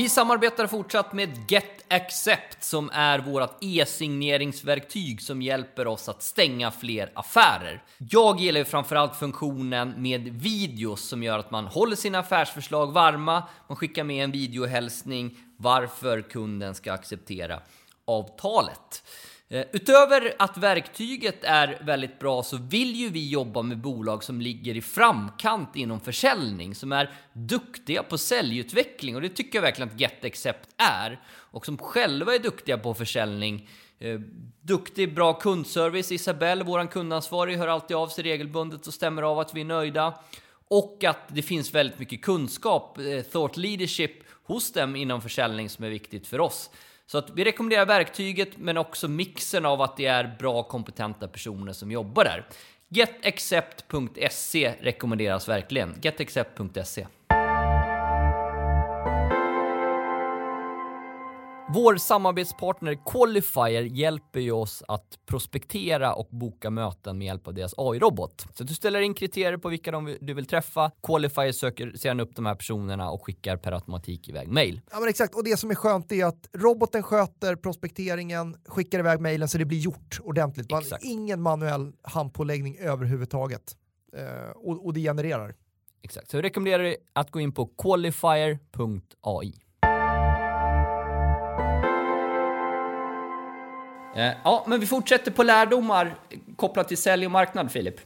Vi 0.00 0.08
samarbetar 0.08 0.66
fortsatt 0.66 1.12
med 1.12 1.50
Get 1.50 1.84
Accept 1.88 2.64
som 2.64 2.90
är 2.92 3.18
vårt 3.18 3.50
e-signeringsverktyg 3.60 5.22
som 5.22 5.42
hjälper 5.42 5.86
oss 5.86 6.08
att 6.08 6.22
stänga 6.22 6.70
fler 6.70 7.12
affärer. 7.14 7.82
Jag 7.98 8.40
gillar 8.40 8.58
ju 8.58 8.64
framförallt 8.64 9.16
funktionen 9.16 9.94
med 9.96 10.20
videos 10.20 11.08
som 11.08 11.22
gör 11.22 11.38
att 11.38 11.50
man 11.50 11.66
håller 11.66 11.96
sina 11.96 12.18
affärsförslag 12.18 12.92
varma, 12.92 13.42
man 13.66 13.76
skickar 13.76 14.04
med 14.04 14.24
en 14.24 14.32
videohälsning 14.32 15.36
varför 15.56 16.22
kunden 16.22 16.74
ska 16.74 16.92
acceptera 16.92 17.60
avtalet. 18.04 19.02
Eh, 19.52 19.64
utöver 19.72 20.34
att 20.38 20.58
verktyget 20.58 21.44
är 21.44 21.78
väldigt 21.82 22.18
bra 22.18 22.42
så 22.42 22.56
vill 22.56 22.94
ju 22.94 23.08
vi 23.08 23.28
jobba 23.28 23.62
med 23.62 23.78
bolag 23.78 24.24
som 24.24 24.40
ligger 24.40 24.76
i 24.76 24.80
framkant 24.80 25.76
inom 25.76 26.00
försäljning, 26.00 26.74
som 26.74 26.92
är 26.92 27.10
duktiga 27.32 28.02
på 28.02 28.18
säljutveckling 28.18 29.16
och 29.16 29.22
det 29.22 29.28
tycker 29.28 29.58
jag 29.58 29.62
verkligen 29.62 29.90
att 29.90 30.00
GetAccept 30.00 30.68
är 30.76 31.20
och 31.26 31.66
som 31.66 31.78
själva 31.78 32.34
är 32.34 32.38
duktiga 32.38 32.78
på 32.78 32.94
försäljning. 32.94 33.68
Eh, 33.98 34.20
duktig, 34.62 35.14
bra 35.14 35.32
kundservice. 35.32 36.12
Isabelle, 36.12 36.64
vår 36.64 36.86
kundansvarig, 36.86 37.56
hör 37.56 37.68
alltid 37.68 37.96
av 37.96 38.08
sig 38.08 38.24
regelbundet 38.24 38.86
och 38.86 38.94
stämmer 38.94 39.22
av 39.22 39.38
att 39.38 39.54
vi 39.54 39.60
är 39.60 39.64
nöjda. 39.64 40.14
Och 40.68 41.04
att 41.04 41.28
det 41.28 41.42
finns 41.42 41.74
väldigt 41.74 41.98
mycket 41.98 42.22
kunskap, 42.22 42.98
eh, 42.98 43.22
thought 43.22 43.56
leadership 43.56 44.12
hos 44.42 44.72
dem 44.72 44.96
inom 44.96 45.22
försäljning 45.22 45.68
som 45.68 45.84
är 45.84 45.90
viktigt 45.90 46.26
för 46.26 46.40
oss. 46.40 46.70
Så 47.10 47.18
att 47.18 47.30
vi 47.30 47.44
rekommenderar 47.44 47.86
verktyget 47.86 48.48
men 48.58 48.76
också 48.76 49.08
mixen 49.08 49.66
av 49.66 49.82
att 49.82 49.96
det 49.96 50.06
är 50.06 50.36
bra 50.38 50.62
kompetenta 50.62 51.28
personer 51.28 51.72
som 51.72 51.90
jobbar 51.90 52.24
där. 52.24 52.46
Getaccept.se 52.88 54.74
rekommenderas 54.80 55.48
verkligen. 55.48 55.94
Getaccept.se. 56.02 57.06
Vår 61.74 61.96
samarbetspartner 61.96 62.98
Qualifier 63.06 63.82
hjälper 63.82 64.40
ju 64.40 64.52
oss 64.52 64.82
att 64.88 65.18
prospektera 65.26 66.14
och 66.14 66.28
boka 66.30 66.70
möten 66.70 67.18
med 67.18 67.26
hjälp 67.26 67.48
av 67.48 67.54
deras 67.54 67.74
AI-robot. 67.76 68.46
Så 68.54 68.64
du 68.64 68.74
ställer 68.74 69.00
in 69.00 69.14
kriterier 69.14 69.56
på 69.56 69.68
vilka 69.68 69.90
de 69.90 70.16
du 70.20 70.34
vill 70.34 70.46
träffa. 70.46 70.90
Qualifier 71.02 71.52
söker 71.52 71.92
sedan 71.96 72.20
upp 72.20 72.36
de 72.36 72.46
här 72.46 72.54
personerna 72.54 73.10
och 73.10 73.26
skickar 73.26 73.56
per 73.56 73.72
automatik 73.72 74.28
iväg 74.28 74.48
mail. 74.48 74.80
Ja 74.90 75.00
men 75.00 75.08
exakt, 75.08 75.34
och 75.34 75.44
det 75.44 75.56
som 75.56 75.70
är 75.70 75.74
skönt 75.74 76.12
är 76.12 76.24
att 76.24 76.48
roboten 76.52 77.02
sköter 77.02 77.56
prospekteringen, 77.56 78.56
skickar 78.66 78.98
iväg 78.98 79.20
mejlen 79.20 79.48
så 79.48 79.58
det 79.58 79.64
blir 79.64 79.78
gjort 79.78 80.20
ordentligt. 80.22 80.70
Man, 80.70 80.80
Exakt. 80.80 81.04
ingen 81.04 81.42
manuell 81.42 81.92
handpåläggning 82.02 82.76
överhuvudtaget. 82.78 83.76
Eh, 84.16 84.50
och, 84.56 84.86
och 84.86 84.94
det 84.94 85.00
genererar. 85.00 85.54
Exakt, 86.02 86.30
så 86.30 86.36
jag 86.36 86.44
rekommenderar 86.44 86.82
dig 86.82 86.96
att 87.12 87.30
gå 87.30 87.40
in 87.40 87.52
på 87.52 87.66
qualifier.ai. 87.66 89.52
Eh, 94.16 94.32
ja, 94.44 94.64
men 94.66 94.80
vi 94.80 94.86
fortsätter 94.86 95.30
på 95.30 95.42
lärdomar 95.42 96.18
kopplat 96.56 96.88
till 96.88 96.98
sälj 96.98 97.26
och 97.26 97.32
marknad, 97.32 97.72
Filip. 97.72 98.00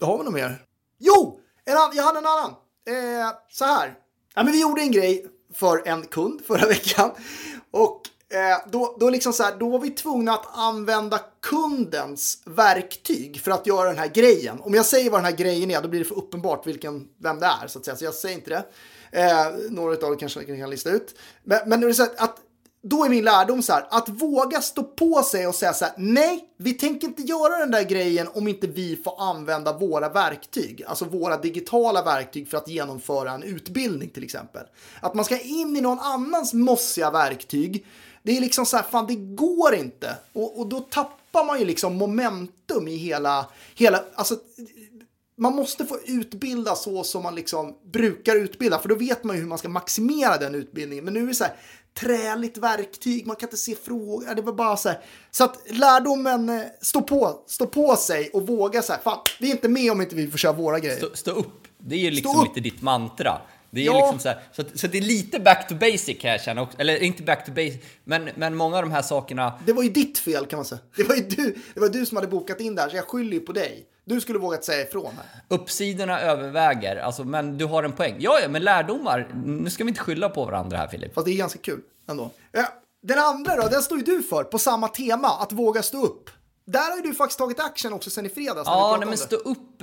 Har 0.00 0.18
vi 0.18 0.24
något 0.24 0.34
mer? 0.34 0.62
Jo! 0.98 1.40
En 1.64 1.76
annan, 1.76 1.90
jag 1.94 2.02
hade 2.04 2.18
en 2.18 2.26
annan. 2.26 2.50
Eh, 2.88 3.32
så 3.48 3.64
här. 3.64 3.94
Ja, 4.34 4.42
men 4.42 4.52
vi 4.52 4.60
gjorde 4.60 4.80
en 4.80 4.90
grej 4.90 5.26
för 5.54 5.88
en 5.88 6.02
kund 6.02 6.40
förra 6.46 6.66
veckan. 6.68 7.10
Och 7.70 8.00
eh, 8.34 8.70
då, 8.70 8.96
då, 9.00 9.10
liksom 9.10 9.32
så 9.32 9.42
här, 9.42 9.56
då 9.58 9.68
var 9.68 9.78
vi 9.78 9.90
tvungna 9.90 10.32
att 10.32 10.58
använda 10.58 11.20
kundens 11.42 12.42
verktyg 12.44 13.40
för 13.40 13.50
att 13.50 13.66
göra 13.66 13.88
den 13.88 13.98
här 13.98 14.08
grejen. 14.08 14.60
Om 14.60 14.74
jag 14.74 14.86
säger 14.86 15.10
vad 15.10 15.20
den 15.20 15.24
här 15.24 15.36
grejen 15.36 15.70
är, 15.70 15.82
då 15.82 15.88
blir 15.88 16.00
det 16.00 16.06
för 16.06 16.18
uppenbart 16.18 16.66
vilken, 16.66 17.08
vem 17.18 17.40
det 17.40 17.46
är. 17.46 17.66
Så, 17.66 17.78
att 17.78 17.84
säga. 17.84 17.96
så 17.96 18.04
jag 18.04 18.14
säger 18.14 18.34
inte 18.34 18.50
det. 18.50 18.64
Eh, 19.20 19.46
några 19.70 20.06
av 20.06 20.12
er 20.12 20.18
kanske 20.18 20.44
kan 20.44 20.70
lista 20.70 20.90
ut. 20.90 21.14
Men, 21.42 21.58
men 21.66 21.80
det 21.80 21.86
är 21.86 21.92
så 21.92 22.02
här, 22.02 22.12
att 22.16 22.36
då 22.86 23.04
är 23.04 23.08
min 23.08 23.24
lärdom 23.24 23.62
så 23.62 23.72
här, 23.72 23.86
att 23.90 24.08
våga 24.08 24.60
stå 24.60 24.82
på 24.82 25.22
sig 25.22 25.46
och 25.46 25.54
säga 25.54 25.72
så 25.72 25.84
här, 25.84 25.94
nej, 25.96 26.44
vi 26.56 26.72
tänker 26.72 27.08
inte 27.08 27.22
göra 27.22 27.58
den 27.58 27.70
där 27.70 27.82
grejen 27.82 28.28
om 28.34 28.48
inte 28.48 28.66
vi 28.66 28.96
får 28.96 29.22
använda 29.22 29.78
våra 29.78 30.08
verktyg, 30.08 30.84
alltså 30.86 31.04
våra 31.04 31.36
digitala 31.36 32.02
verktyg 32.02 32.48
för 32.48 32.56
att 32.56 32.68
genomföra 32.68 33.32
en 33.32 33.42
utbildning 33.42 34.10
till 34.10 34.24
exempel. 34.24 34.62
Att 35.00 35.14
man 35.14 35.24
ska 35.24 35.40
in 35.40 35.76
i 35.76 35.80
någon 35.80 36.00
annans 36.00 36.54
mossiga 36.54 37.10
verktyg, 37.10 37.86
det 38.22 38.36
är 38.36 38.40
liksom 38.40 38.66
så 38.66 38.76
här, 38.76 38.84
fan 38.84 39.06
det 39.06 39.14
går 39.14 39.74
inte. 39.74 40.16
Och, 40.32 40.60
och 40.60 40.66
då 40.66 40.80
tappar 40.80 41.44
man 41.44 41.58
ju 41.58 41.64
liksom 41.64 41.96
momentum 41.96 42.88
i 42.88 42.96
hela, 42.96 43.46
hela, 43.74 44.04
alltså 44.14 44.36
man 45.36 45.54
måste 45.54 45.86
få 45.86 45.98
utbilda 46.04 46.74
så 46.74 47.04
som 47.04 47.22
man 47.22 47.34
liksom 47.34 47.74
brukar 47.92 48.36
utbilda, 48.36 48.78
för 48.78 48.88
då 48.88 48.94
vet 48.94 49.24
man 49.24 49.36
ju 49.36 49.42
hur 49.42 49.48
man 49.48 49.58
ska 49.58 49.68
maximera 49.68 50.36
den 50.36 50.54
utbildningen. 50.54 51.04
Men 51.04 51.14
nu 51.14 51.22
är 51.22 51.26
det 51.26 51.34
så 51.34 51.44
här, 51.44 51.56
träligt 52.00 52.58
verktyg, 52.58 53.26
man 53.26 53.36
kan 53.36 53.46
inte 53.46 53.56
se 53.56 53.74
frågor. 53.74 54.34
Det 54.34 54.42
var 54.42 54.52
bara 54.52 54.76
så 54.76 54.88
här. 54.88 55.00
Så 55.30 55.44
att 55.44 55.58
lärdomen, 55.70 56.48
eh, 56.48 56.62
stå 56.80 57.02
på, 57.02 57.42
stå 57.46 57.66
på 57.66 57.96
sig 57.96 58.30
och 58.32 58.46
våga 58.46 58.82
så 58.82 58.92
här, 58.92 59.00
fan, 59.00 59.18
vi 59.40 59.48
är 59.48 59.52
inte 59.52 59.68
med 59.68 59.92
om 59.92 60.00
inte 60.00 60.14
vi 60.14 60.30
får 60.30 60.38
köra 60.38 60.52
våra 60.52 60.78
grejer. 60.78 60.96
Stå, 60.96 61.08
stå 61.14 61.30
upp, 61.30 61.68
det 61.78 61.94
är 61.94 61.98
ju 61.98 62.10
liksom 62.10 62.44
lite 62.44 62.60
ditt 62.60 62.82
mantra. 62.82 63.40
Det 63.74 63.80
är 63.80 63.84
Ja. 63.84 63.98
liksom 63.98 64.18
så, 64.18 64.28
här, 64.28 64.38
så, 64.52 64.62
att, 64.62 64.78
så 64.78 64.86
att 64.86 64.92
det 64.92 64.98
är 64.98 65.02
lite 65.02 65.40
back 65.40 65.68
to 65.68 65.74
basic 65.74 66.16
jag 66.24 66.40
känna 66.42 66.62
också. 66.62 66.78
Eller 66.80 67.02
inte 67.02 67.22
back 67.22 67.44
to 67.46 67.52
basic, 67.52 67.80
men, 68.04 68.28
men 68.36 68.54
många 68.56 68.76
av 68.76 68.82
de 68.82 68.92
här 68.92 69.02
sakerna 69.02 69.58
Det 69.66 69.72
var 69.72 69.82
ju 69.82 69.88
ditt 69.88 70.18
fel 70.18 70.46
kan 70.46 70.56
man 70.56 70.64
säga. 70.64 70.80
Det 70.96 71.02
var 71.04 71.14
ju 71.14 71.22
du, 71.22 71.56
det 71.74 71.80
var 71.80 71.88
du 71.88 72.06
som 72.06 72.16
hade 72.16 72.28
bokat 72.28 72.60
in 72.60 72.74
där, 72.74 72.88
så 72.88 72.96
jag 72.96 73.08
skyller 73.08 73.32
ju 73.32 73.40
på 73.40 73.52
dig. 73.52 73.86
Du 74.06 74.20
skulle 74.20 74.38
vågat 74.38 74.64
säga 74.64 74.82
ifrån 74.82 75.12
här. 75.16 75.40
Uppsidorna 75.48 76.20
överväger, 76.20 76.96
alltså, 76.96 77.24
men 77.24 77.58
du 77.58 77.64
har 77.64 77.82
en 77.82 77.92
poäng. 77.92 78.16
Ja, 78.18 78.38
ja, 78.42 78.48
men 78.48 78.62
lärdomar. 78.62 79.28
Nu 79.44 79.70
ska 79.70 79.84
vi 79.84 79.88
inte 79.88 80.00
skylla 80.00 80.28
på 80.28 80.44
varandra 80.44 80.76
här, 80.76 80.88
Filip. 80.88 81.14
Fast 81.14 81.24
det 81.24 81.32
är 81.32 81.36
ganska 81.36 81.58
kul 81.58 81.80
ändå. 82.10 82.30
Ja, 82.52 82.66
den 83.02 83.18
andra 83.18 83.56
då, 83.56 83.68
den 83.68 83.82
står 83.82 83.98
ju 83.98 84.04
du 84.04 84.22
för 84.22 84.44
på 84.44 84.58
samma 84.58 84.88
tema, 84.88 85.28
att 85.28 85.52
våga 85.52 85.82
stå 85.82 86.02
upp. 86.02 86.30
Där 86.66 86.90
har 86.90 86.96
ju 86.96 87.02
du 87.02 87.14
faktiskt 87.14 87.38
tagit 87.38 87.60
action 87.60 87.92
också 87.92 88.10
sen 88.10 88.26
i 88.26 88.28
fredags. 88.28 88.66
Ja, 88.66 88.90
nej, 88.98 89.00
men 89.00 89.10
det. 89.10 89.16
stå 89.16 89.36
upp. 89.36 89.82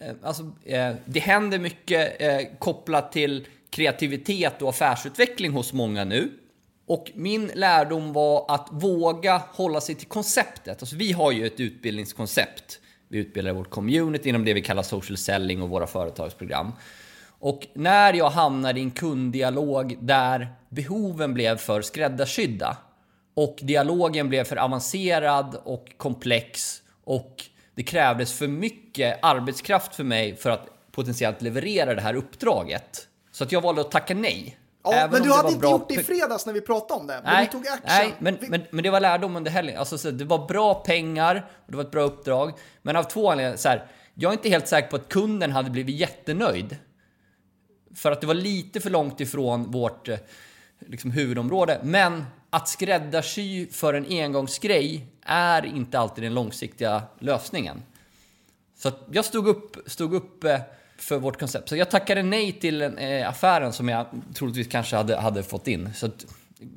Eh, 0.00 0.14
alltså, 0.22 0.42
eh, 0.64 0.94
det 1.04 1.20
händer 1.20 1.58
mycket 1.58 2.22
eh, 2.22 2.38
kopplat 2.58 3.12
till 3.12 3.46
kreativitet 3.70 4.62
och 4.62 4.68
affärsutveckling 4.68 5.52
hos 5.52 5.72
många 5.72 6.04
nu. 6.04 6.30
Och 6.86 7.10
min 7.14 7.50
lärdom 7.54 8.12
var 8.12 8.46
att 8.48 8.68
våga 8.70 9.42
hålla 9.52 9.80
sig 9.80 9.94
till 9.94 10.06
konceptet. 10.06 10.82
Alltså, 10.82 10.96
vi 10.96 11.12
har 11.12 11.32
ju 11.32 11.46
ett 11.46 11.60
utbildningskoncept. 11.60 12.80
Vi 13.08 13.18
utbildar 13.18 13.52
vårt 13.52 13.70
community 13.70 14.28
inom 14.28 14.44
det 14.44 14.54
vi 14.54 14.62
kallar 14.62 14.82
social 14.82 15.16
selling 15.16 15.62
och 15.62 15.68
våra 15.68 15.86
företagsprogram. 15.86 16.72
Och 17.38 17.66
när 17.74 18.14
jag 18.14 18.30
hamnade 18.30 18.80
i 18.80 18.82
en 18.82 18.90
kunddialog 18.90 19.96
där 20.00 20.48
behoven 20.68 21.34
blev 21.34 21.56
för 21.56 21.82
skräddarsydda 21.82 22.76
och 23.34 23.58
dialogen 23.62 24.28
blev 24.28 24.44
för 24.44 24.56
avancerad 24.56 25.60
och 25.64 25.92
komplex 25.96 26.82
och 27.04 27.44
det 27.80 27.84
krävdes 27.84 28.32
för 28.32 28.48
mycket 28.48 29.18
arbetskraft 29.22 29.94
för 29.94 30.04
mig 30.04 30.36
för 30.36 30.50
att 30.50 30.66
potentiellt 30.92 31.42
leverera 31.42 31.94
det 31.94 32.00
här 32.00 32.14
uppdraget. 32.14 33.08
Så 33.32 33.44
att 33.44 33.52
jag 33.52 33.60
valde 33.60 33.80
att 33.80 33.90
tacka 33.90 34.14
nej. 34.14 34.58
Ja, 34.84 34.92
Även 34.92 35.10
men 35.10 35.22
du 35.22 35.32
hade 35.32 35.48
inte 35.48 35.60
bra 35.60 35.70
gjort 35.70 35.88
det 35.88 35.94
i 35.94 36.02
fredags 36.02 36.46
när 36.46 36.52
vi 36.52 36.60
pratade 36.60 37.00
om 37.00 37.06
det. 37.06 37.20
Men 37.24 37.34
Nej, 37.34 37.46
du 37.46 37.52
tog 37.52 37.66
action. 37.68 37.80
nej 37.86 38.14
men, 38.18 38.38
men, 38.48 38.62
men 38.70 38.82
det 38.82 38.90
var 38.90 39.00
lärdom 39.00 39.36
under 39.36 39.50
helgen. 39.50 39.78
Alltså, 39.78 39.98
så 39.98 40.10
det 40.10 40.24
var 40.24 40.46
bra 40.46 40.74
pengar 40.74 41.46
och 41.66 41.70
det 41.72 41.76
var 41.76 41.84
ett 41.84 41.90
bra 41.90 42.02
uppdrag. 42.02 42.52
Men 42.82 42.96
av 42.96 43.02
två 43.02 43.30
anledningar, 43.30 43.56
så 43.56 43.68
här, 43.68 43.86
jag 44.14 44.28
är 44.28 44.32
inte 44.32 44.48
helt 44.48 44.68
säker 44.68 44.88
på 44.88 44.96
att 44.96 45.08
kunden 45.08 45.52
hade 45.52 45.70
blivit 45.70 45.96
jättenöjd. 45.96 46.76
För 47.94 48.12
att 48.12 48.20
det 48.20 48.26
var 48.26 48.34
lite 48.34 48.80
för 48.80 48.90
långt 48.90 49.20
ifrån 49.20 49.70
vårt 49.70 50.08
eh, 50.08 50.18
liksom, 50.78 51.10
huvudområde. 51.10 51.80
Men 51.82 52.24
att 52.50 52.68
skräddarsy 52.68 53.66
för 53.66 53.94
en 53.94 54.06
engångsgrej 54.06 55.06
är 55.22 55.66
inte 55.66 55.98
alltid 55.98 56.24
den 56.24 56.34
långsiktiga 56.34 57.02
lösningen. 57.18 57.82
Så 58.76 58.88
att 58.88 59.08
jag 59.12 59.24
stod 59.24 59.48
upp, 59.48 59.76
stod 59.86 60.14
upp 60.14 60.44
eh, 60.44 60.60
för 60.96 61.18
vårt 61.18 61.38
koncept. 61.38 61.68
Så 61.68 61.76
jag 61.76 61.90
tackade 61.90 62.22
nej 62.22 62.52
till 62.52 62.82
eh, 62.82 63.28
affären 63.28 63.72
som 63.72 63.88
jag 63.88 64.06
troligtvis 64.34 64.68
kanske 64.68 64.96
hade, 64.96 65.16
hade 65.16 65.42
fått 65.42 65.68
in. 65.68 65.94
Så 65.94 66.06
att, 66.06 66.26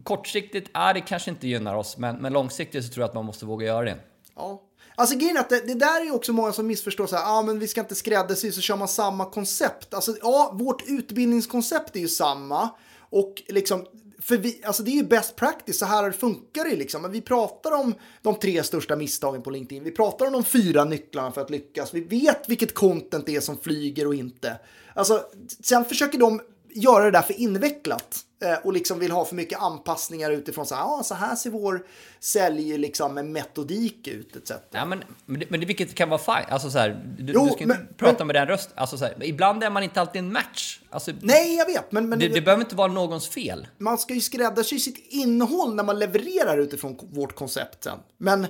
kortsiktigt 0.04 0.70
är 0.74 0.94
det 0.94 1.02
kanske 1.02 1.32
inte 1.32 1.48
gynnar 1.48 1.76
oss, 1.76 1.98
men, 1.98 2.16
men 2.16 2.34
långsiktigt 2.34 2.86
så 2.86 2.94
tror 2.94 3.02
jag 3.02 3.08
att 3.08 3.16
man 3.16 3.26
måste 3.26 3.46
våga 3.46 3.66
göra 3.66 3.86
det. 3.86 3.98
Ja. 4.36 4.62
Alltså 4.96 5.18
grejen 5.18 5.38
är 5.38 5.42
att 5.42 5.50
det, 5.50 5.68
det 5.68 5.74
där 5.74 6.02
är 6.02 6.06
ju 6.06 6.12
också 6.12 6.34
många 6.34 6.52
som 6.52 6.68
missförstår 6.68 7.08
så 7.08 7.16
här, 7.16 7.24
ja 7.24 7.32
ah, 7.32 7.42
men 7.42 7.60
vi 7.60 7.68
ska 7.68 7.82
inte 7.82 7.96
skräddarsy 7.96 8.52
så 8.52 8.62
kör 8.62 8.76
man 8.76 8.88
samma 8.88 9.26
koncept. 9.26 9.94
Alltså 9.94 10.16
ja, 10.22 10.52
vårt 10.54 10.84
utbildningskoncept 10.88 11.96
är 11.96 12.00
ju 12.00 12.08
samma 12.08 12.70
och 13.00 13.44
liksom 13.48 13.86
för 14.24 14.38
vi, 14.38 14.62
alltså 14.66 14.84
det 14.84 14.92
är 14.92 14.96
ju 14.96 15.04
best 15.04 15.36
practice, 15.36 15.80
så 15.80 15.86
här 15.86 16.12
funkar 16.12 16.64
det 16.70 16.76
liksom. 16.76 17.02
Men 17.02 17.12
vi 17.12 17.22
pratar 17.22 17.72
om 17.72 17.96
de 18.22 18.36
tre 18.36 18.64
största 18.64 18.96
misstagen 18.96 19.42
på 19.42 19.50
LinkedIn. 19.50 19.84
Vi 19.84 19.92
pratar 19.92 20.26
om 20.26 20.34
de 20.34 20.44
fyra 20.44 20.86
nycklarna 20.86 21.32
för 21.32 21.42
att 21.42 21.50
lyckas. 21.50 21.94
Vi 21.94 22.02
vet 22.02 22.50
vilket 22.50 22.74
content 22.74 23.26
det 23.26 23.36
är 23.36 23.42
som 23.42 23.58
flyger 23.58 24.08
och 24.08 24.16
inte. 24.16 24.60
Alltså, 24.94 25.22
sen 25.64 25.86
försöker 25.86 26.18
de 26.18 26.42
göra 26.70 27.06
det 27.06 27.12
där 27.12 27.22
för 27.22 27.40
invecklat 27.40 28.26
eh, 28.44 28.54
och 28.64 28.74
liksom 28.74 29.00
vill 29.00 29.12
ha 29.12 29.26
för 29.26 29.36
mycket 29.36 29.60
anpassningar 29.60 30.32
utifrån 30.32 30.66
så 30.66 30.76
här, 30.76 30.84
ah, 30.84 31.04
så 31.04 31.16
här 31.16 31.36
ser 31.36 31.50
vår 31.50 31.86
sälj 32.20 32.78
liksom 32.78 33.14
med 33.14 33.26
metodik 33.26 34.08
ut 34.08 34.36
etc. 34.36 34.52
Ja, 34.72 34.86
men, 34.86 35.04
men, 35.26 35.40
det, 35.40 35.50
men 35.50 35.60
det, 35.60 35.66
vilket 35.66 35.96
kan 35.96 36.10
vara 36.10 36.20
fine. 36.22 36.46
Alltså, 36.54 36.70
så 36.72 36.78
här, 36.78 37.04
du, 37.20 37.34
Jo, 37.34 37.46
du 37.46 37.52
ska 37.52 37.64
inte 37.64 37.66
men- 37.78 37.88
prata 37.98 38.16
men- 38.18 38.28
med 38.28 38.36
den 38.36 38.48
rösten. 38.48 38.74
Alltså, 38.76 38.98
så 38.98 39.06
här, 39.06 39.24
ibland 39.24 39.64
är 39.64 39.70
man 39.70 39.84
inte 39.84 40.02
alltid 40.02 40.20
en 40.20 40.34
match. 40.34 40.80
Alltså, 40.90 41.12
Nej, 41.22 41.56
jag 41.56 41.66
vet, 41.66 41.92
men, 41.92 42.10
men 42.10 42.20
det, 42.20 42.28
det 42.28 42.42
behöver 42.42 42.64
inte 42.64 42.76
vara 42.76 42.92
någons 42.92 43.28
fel. 43.30 43.68
man 43.78 43.98
ska 43.98 44.14
ju 44.14 44.22
skräddarsy 44.22 44.80
sitt 44.80 44.98
innehåll 45.10 45.76
när 45.76 45.84
man 45.84 46.00
levererar 46.00 46.58
utifrån 46.58 47.00
vårt 47.12 47.36
koncept 47.36 47.84
sen. 47.84 47.98
Men 48.18 48.48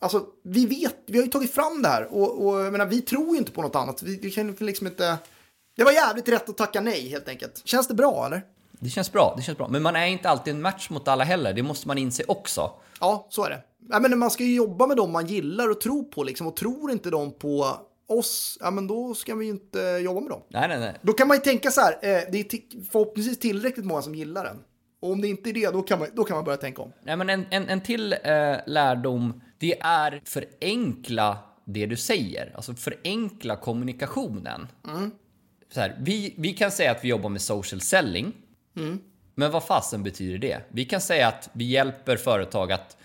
alltså, 0.00 0.26
vi 0.44 0.66
vet, 0.66 0.96
vi 1.06 1.18
har 1.18 1.24
ju 1.24 1.30
tagit 1.30 1.54
fram 1.54 1.82
det 1.82 1.88
här 1.88 2.14
och, 2.14 2.46
och 2.46 2.60
jag 2.60 2.72
menar, 2.72 2.86
vi 2.86 3.00
tror 3.00 3.32
ju 3.32 3.36
inte 3.38 3.52
på 3.52 3.62
något 3.62 3.76
annat. 3.76 4.02
Vi, 4.02 4.18
vi 4.22 4.30
kan 4.30 4.56
liksom 4.60 4.86
inte... 4.86 5.16
Det 5.76 5.84
var 5.84 5.92
jävligt 5.92 6.28
rätt 6.28 6.48
att 6.48 6.56
tacka 6.56 6.80
nej 6.80 7.08
helt 7.08 7.28
enkelt. 7.28 7.62
Känns 7.64 7.88
det 7.88 7.94
bra 7.94 8.26
eller? 8.26 8.42
Det 8.80 8.88
känns 8.88 9.12
bra, 9.12 9.34
det 9.36 9.42
känns 9.42 9.58
bra. 9.58 9.68
Men 9.68 9.82
man 9.82 9.96
är 9.96 10.06
inte 10.06 10.28
alltid 10.28 10.54
en 10.54 10.62
match 10.62 10.90
mot 10.90 11.08
alla 11.08 11.24
heller. 11.24 11.52
Det 11.52 11.62
måste 11.62 11.88
man 11.88 11.98
inse 11.98 12.24
också. 12.28 12.70
Ja, 13.00 13.26
så 13.30 13.44
är 13.44 13.50
det. 13.50 13.62
Ja, 13.90 14.00
men 14.00 14.18
man 14.18 14.30
ska 14.30 14.44
ju 14.44 14.54
jobba 14.54 14.86
med 14.86 14.96
dem 14.96 15.12
man 15.12 15.26
gillar 15.26 15.70
och 15.70 15.80
tror 15.80 16.04
på 16.04 16.24
liksom. 16.24 16.46
Och 16.46 16.56
tror 16.56 16.90
inte 16.90 17.10
de 17.10 17.32
på 17.32 17.76
oss, 18.08 18.58
ja 18.60 18.70
men 18.70 18.86
då 18.86 19.14
ska 19.14 19.34
vi 19.34 19.44
ju 19.44 19.50
inte 19.50 19.80
jobba 19.80 20.20
med 20.20 20.30
dem. 20.30 20.42
Nej, 20.48 20.68
nej, 20.68 20.78
nej. 20.78 20.94
Då 21.02 21.12
kan 21.12 21.28
man 21.28 21.36
ju 21.36 21.40
tänka 21.40 21.70
så 21.70 21.80
här, 21.80 21.92
eh, 21.92 22.22
det 22.32 22.38
är 22.38 22.84
förhoppningsvis 22.90 23.38
tillräckligt 23.38 23.86
många 23.86 24.02
som 24.02 24.14
gillar 24.14 24.44
den. 24.44 24.58
Och 25.00 25.12
om 25.12 25.20
det 25.20 25.28
inte 25.28 25.50
är 25.50 25.54
det, 25.54 25.70
då 25.72 25.82
kan 25.82 25.98
man, 25.98 26.08
då 26.14 26.24
kan 26.24 26.36
man 26.36 26.44
börja 26.44 26.56
tänka 26.56 26.82
om. 26.82 26.92
Nej, 27.02 27.16
men 27.16 27.30
en, 27.30 27.46
en, 27.50 27.68
en 27.68 27.80
till 27.80 28.12
eh, 28.12 28.56
lärdom, 28.66 29.40
det 29.58 29.80
är 29.80 30.22
förenkla 30.24 31.38
det 31.64 31.86
du 31.86 31.96
säger. 31.96 32.52
Alltså 32.56 32.74
förenkla 32.74 33.56
kommunikationen. 33.56 34.68
Så 35.74 35.80
här, 35.80 35.98
vi, 36.00 36.34
vi 36.38 36.52
kan 36.52 36.70
säga 36.70 36.90
att 36.90 37.04
vi 37.04 37.08
jobbar 37.08 37.28
med 37.28 37.40
social 37.40 37.80
selling. 37.80 38.32
Men 39.34 39.50
vad 39.50 39.64
fasen 39.64 40.02
betyder 40.02 40.38
det? 40.38 40.60
Vi 40.68 40.84
kan 40.84 41.00
säga 41.00 41.28
att 41.28 41.50
vi 41.52 41.64
hjälper 41.64 42.16
företag 42.16 42.72
att 42.72 42.96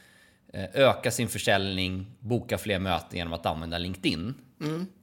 eh, 0.53 0.65
öka 0.73 1.11
sin 1.11 1.27
försäljning, 1.27 2.11
boka 2.19 2.57
fler 2.57 2.79
möten 2.79 3.17
genom 3.17 3.33
att 3.33 3.45
använda 3.45 3.77
LinkedIn. 3.77 4.33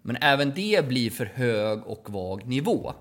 Men 0.03 0.17
även 0.21 0.53
det 0.55 0.89
blir 0.89 1.11
för 1.11 1.27
hög 1.27 1.87
och 1.87 2.11
vag 2.11 2.47
nivå. 2.47 2.95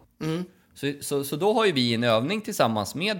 Så, 0.73 0.93
så, 1.01 1.23
så 1.23 1.35
då 1.35 1.53
har 1.53 1.65
ju 1.65 1.71
vi 1.71 1.93
en 1.93 2.03
övning 2.03 2.41
tillsammans 2.41 2.95
med 2.95 3.19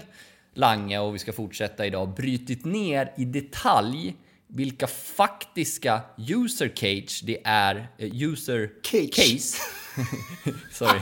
Lange 0.54 0.98
och 0.98 1.14
vi 1.14 1.18
ska 1.18 1.32
fortsätta 1.32 1.86
idag 1.86 2.14
brutit 2.14 2.64
ner 2.64 3.12
i 3.16 3.24
detalj 3.24 4.16
vilka 4.52 4.86
faktiska 4.86 6.00
user 6.28 6.68
cage 6.74 7.20
det 7.24 7.38
är, 7.44 7.88
eh, 7.98 8.22
user 8.22 8.70
Cage. 8.82 9.14
case. 9.16 9.56
Sorry. 10.72 11.00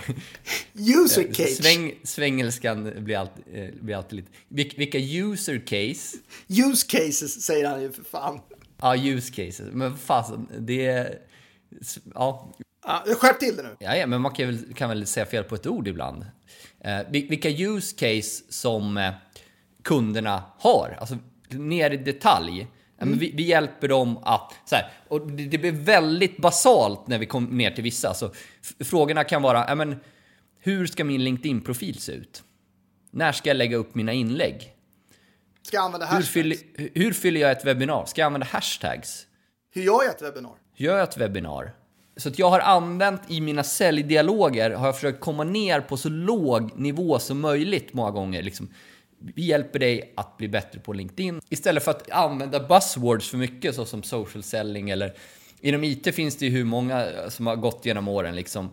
User 1.04 1.32
cage. 1.32 1.56
Sväng, 1.56 1.94
svängelskan 2.04 3.04
blir 3.04 3.16
alltid, 3.16 3.44
eh, 3.52 3.70
blir 3.80 3.96
alltid 3.96 4.16
lite... 4.16 4.30
Vil- 4.48 4.78
Vilka 4.78 4.98
user 4.98 5.58
case? 5.66 6.16
Use 6.48 6.86
cases 6.88 7.42
säger 7.42 7.68
han 7.68 7.82
ju 7.82 7.92
för 7.92 8.04
fan. 8.04 8.40
Ja, 8.80 8.96
use 8.96 9.32
cases. 9.32 9.66
Men 9.72 9.96
fasen, 9.96 10.48
det 10.58 10.86
är... 10.86 11.18
Ja, 12.14 12.54
Ja, 12.84 13.04
skärp 13.18 13.40
till 13.40 13.56
det 13.56 13.62
nu. 13.62 13.76
ja, 13.80 13.96
ja, 13.96 14.06
men 14.06 14.20
man 14.20 14.34
kan 14.34 14.46
väl, 14.46 14.74
kan 14.74 14.88
väl 14.88 15.06
säga 15.06 15.26
fel 15.26 15.44
på 15.44 15.54
ett 15.54 15.66
ord 15.66 15.88
ibland. 15.88 16.26
Eh, 16.84 16.98
vil- 17.10 17.28
vilka 17.28 17.48
use 17.50 17.96
case 17.96 18.42
som 18.48 18.96
eh, 18.96 19.12
kunderna 19.84 20.42
har, 20.58 20.96
alltså 21.00 21.18
ner 21.50 21.90
i 21.90 21.96
detalj. 21.96 22.66
Men 22.98 23.18
vi, 23.18 23.32
vi 23.36 23.42
hjälper 23.42 23.88
dem 23.88 24.18
att, 24.22 24.52
så 24.64 24.76
här, 24.76 24.90
och 25.08 25.30
det, 25.30 25.44
det 25.44 25.58
blir 25.58 25.72
väldigt 25.72 26.36
basalt 26.36 27.06
när 27.06 27.18
vi 27.18 27.26
kommer 27.26 27.50
ner 27.52 27.70
till 27.70 27.84
vissa. 27.84 28.14
Så 28.14 28.26
f- 28.62 28.74
frågorna 28.88 29.24
kan 29.24 29.42
vara, 29.42 29.74
men, 29.74 29.96
hur 30.60 30.86
ska 30.86 31.04
min 31.04 31.24
LinkedIn-profil 31.24 31.98
se 32.00 32.12
ut? 32.12 32.42
När 33.10 33.32
ska 33.32 33.50
jag 33.50 33.56
lägga 33.56 33.76
upp 33.76 33.94
mina 33.94 34.12
inlägg? 34.12 34.72
Ska 35.62 35.76
jag 35.76 35.84
använda 35.84 36.06
Hur 36.06 36.12
hashtags? 36.14 36.32
fyller, 36.32 36.56
hur 36.94 37.12
fyller 37.12 37.40
jag 37.40 37.50
ett 37.50 37.64
webbinar? 37.64 38.04
Ska 38.06 38.20
jag 38.20 38.26
använda 38.26 38.46
hashtags? 38.46 39.26
Hur 39.74 39.82
gör 39.82 40.02
jag 40.04 40.14
ett 40.14 40.22
webbinar? 40.22 40.52
Gör 40.76 40.96
jag 40.98 41.08
ett 41.08 41.16
webbinar? 41.16 41.72
Så 42.16 42.28
att 42.28 42.38
jag 42.38 42.50
har 42.50 42.60
använt 42.60 43.20
i 43.28 43.40
mina 43.40 43.62
säljdialoger, 43.62 44.70
har 44.70 44.86
jag 44.86 44.94
försökt 44.94 45.20
komma 45.20 45.44
ner 45.44 45.80
på 45.80 45.96
så 45.96 46.08
låg 46.08 46.78
nivå 46.78 47.18
som 47.18 47.40
möjligt 47.40 47.92
många 47.94 48.10
gånger. 48.10 48.42
Liksom, 48.42 48.68
vi 49.20 49.42
hjälper 49.42 49.78
dig 49.78 50.12
att 50.16 50.36
bli 50.36 50.48
bättre 50.48 50.80
på 50.80 50.92
LinkedIn. 50.92 51.40
Istället 51.48 51.84
för 51.84 51.90
att 51.90 52.10
använda 52.10 52.60
buzzwords 52.68 53.30
för 53.30 53.36
mycket, 53.38 53.74
så 53.74 53.84
som 53.84 54.02
social 54.02 54.42
selling 54.42 54.90
eller 54.90 55.12
inom 55.60 55.84
IT 55.84 56.14
finns 56.14 56.36
det 56.36 56.46
ju 56.46 56.52
hur 56.52 56.64
många 56.64 57.06
som 57.28 57.46
har 57.46 57.56
gått 57.56 57.86
genom 57.86 58.08
åren. 58.08 58.36
Liksom, 58.36 58.70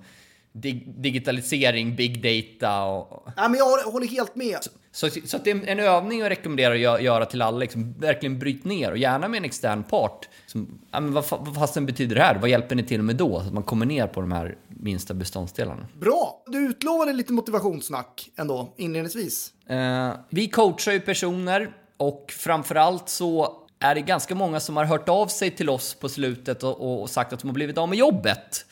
dig- 0.52 0.84
digitalisering, 0.98 1.96
big 1.96 2.22
data 2.24 2.84
och, 2.84 3.28
Ja, 3.36 3.48
men 3.48 3.58
jag 3.58 3.78
håller 3.92 4.08
helt 4.08 4.36
med. 4.36 4.58
så, 4.92 5.10
så 5.26 5.38
att 5.38 5.44
det 5.44 5.52
är 5.52 5.68
en- 5.68 5.80
övning 5.80 6.20
jag 6.20 6.30
rekommenderar 6.30 6.74
att 6.76 6.80
gö- 6.82 7.00
göra 7.02 7.26
till 7.26 7.42
alla. 7.42 7.58
Liksom, 7.58 7.94
verkligen 8.00 8.40
bryt 8.40 8.66
ner 8.66 8.92
och 8.92 8.98
gärna 8.98 9.28
med 9.28 9.38
en 9.38 9.46
extern 9.46 9.84
part. 9.84 10.30
Som, 10.48 10.80
ja, 10.92 11.00
men 11.00 11.14
vad, 11.14 11.26
vad 11.30 11.56
fasen 11.56 11.86
betyder 11.86 12.16
det 12.16 12.22
här? 12.22 12.36
Vad 12.40 12.50
hjälper 12.50 12.76
ni 12.76 12.84
till 12.84 13.02
med 13.02 13.16
då? 13.16 13.40
Så 13.42 13.48
att 13.48 13.54
man 13.54 13.64
kommer 13.64 13.86
ner 13.86 14.08
på 14.08 14.22
de 14.22 14.32
här 14.32 14.58
minsta 14.68 15.14
beståndsdelarna. 15.14 15.88
Bra. 16.00 16.44
Du 16.48 16.58
utlovade 16.58 17.14
lite 17.14 17.34
motivationssnack 17.34 18.30
ändå 18.38 18.74
inledningsvis. 18.78 19.52
Eh, 19.68 20.12
vi 20.30 20.48
coachar 20.48 20.92
ju 20.92 21.00
personer 21.00 21.72
och 21.98 22.34
framförallt 22.38 23.10
så 23.10 23.62
är 23.80 23.96
det 23.96 24.02
ganska 24.02 24.36
många 24.36 24.60
som 24.60 24.78
har 24.78 24.86
hört 24.86 25.10
av 25.10 25.28
sig 25.28 25.52
till 25.52 25.70
oss 25.70 25.94
på 25.94 26.10
slutet 26.10 26.64
och, 26.64 27.02
och, 27.02 27.10
sagt 27.10 27.34
att 27.34 27.40
de 27.40 27.48
har 27.48 27.54
blivit 27.54 27.78
av 27.78 27.90
med 27.90 27.98
jobbet. 27.98 28.66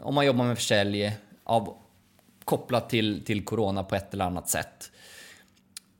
Om 0.00 0.14
man 0.14 0.26
jobbar 0.26 0.44
med 0.44 0.58
försäljning 0.58 1.12
av, 1.44 1.76
kopplat 2.44 2.90
till, 2.90 3.24
till 3.24 3.44
corona 3.44 3.84
på 3.84 3.94
ett 3.94 4.14
eller 4.14 4.24
annat 4.24 4.48
sätt. 4.48 4.90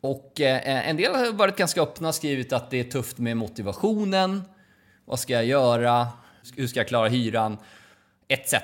Och 0.00 0.40
eh, 0.40 0.88
en 0.88 0.96
del 0.96 1.14
har 1.14 1.32
varit 1.32 1.56
ganska 1.56 1.82
öppna 1.82 2.08
och 2.08 2.14
skrivit 2.14 2.52
att 2.52 2.70
det 2.70 2.80
är 2.80 2.84
tufft 2.84 3.18
med 3.18 3.36
motivationen. 3.36 4.42
Vad 5.04 5.20
ska 5.20 5.32
jag 5.32 5.44
göra? 5.44 6.08
Hur 6.56 6.66
ska 6.66 6.80
jag 6.80 6.88
klara 6.88 7.08
hyran? 7.08 7.58
Etc. 8.32 8.54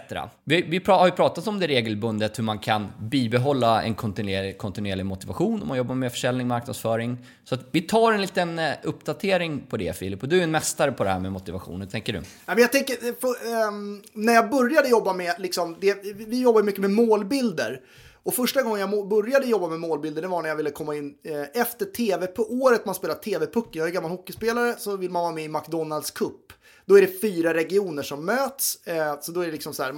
Vi, 0.44 0.62
vi 0.62 0.78
pra- 0.78 0.98
har 0.98 1.06
ju 1.06 1.12
pratat 1.12 1.46
om 1.46 1.60
det 1.60 1.66
regelbundet, 1.66 2.38
hur 2.38 2.44
man 2.44 2.58
kan 2.58 2.92
bibehålla 3.00 3.82
en 3.82 3.94
kontinuerlig, 3.94 4.58
kontinuerlig 4.58 5.06
motivation 5.06 5.62
om 5.62 5.68
man 5.68 5.76
jobbar 5.76 5.94
med 5.94 6.12
försäljning 6.12 6.44
och 6.44 6.48
marknadsföring. 6.48 7.18
Så 7.44 7.54
att 7.54 7.60
vi 7.70 7.80
tar 7.80 8.12
en 8.12 8.20
liten 8.20 8.58
eh, 8.58 8.72
uppdatering 8.82 9.66
på 9.68 9.76
det 9.76 9.96
Filip, 9.96 10.22
och 10.22 10.28
du 10.28 10.38
är 10.38 10.42
en 10.42 10.50
mästare 10.50 10.92
på 10.92 11.04
det 11.04 11.10
här 11.10 11.20
med 11.20 11.32
motivation, 11.32 11.80
hur 11.80 11.88
tänker 11.88 12.12
du? 12.12 12.22
Jag 12.60 12.72
tänker, 12.72 12.92
eh, 13.08 13.14
för, 13.20 13.68
ehm, 13.68 14.02
när 14.12 14.32
jag 14.32 14.50
började 14.50 14.88
jobba 14.88 15.12
med, 15.12 15.34
liksom, 15.38 15.76
det, 15.80 16.04
vi 16.16 16.40
jobbar 16.42 16.62
mycket 16.62 16.80
med 16.80 16.90
målbilder. 16.90 17.80
Och 18.22 18.34
första 18.34 18.62
gången 18.62 18.80
jag 18.80 19.08
började 19.08 19.46
jobba 19.46 19.68
med 19.68 19.80
målbilder, 19.80 20.22
det 20.22 20.28
var 20.28 20.42
när 20.42 20.48
jag 20.48 20.56
ville 20.56 20.70
komma 20.70 20.94
in 20.94 21.14
eh, 21.24 21.60
efter 21.62 21.84
tv, 21.86 22.26
på 22.26 22.42
året 22.42 22.86
man 22.86 22.94
spelar 22.94 23.14
TV-pucken. 23.14 23.70
Jag 23.80 23.88
är 23.88 23.92
gammal 23.92 24.10
hockeyspelare, 24.10 24.74
så 24.78 24.96
vill 24.96 25.10
man 25.10 25.22
vara 25.22 25.32
med 25.32 25.44
i 25.44 25.48
McDonalds 25.48 26.10
Cup. 26.10 26.52
Då 26.86 26.98
är 26.98 27.00
det 27.02 27.20
fyra 27.20 27.54
regioner 27.54 28.02
som 28.02 28.24
möts. 28.24 28.86
Eh, 28.86 29.20
så 29.20 29.32
då 29.32 29.40
är 29.40 29.46
det 29.46 29.52
liksom 29.52 29.74
så 29.74 29.82
här, 29.82 29.90
eh, 29.90 29.96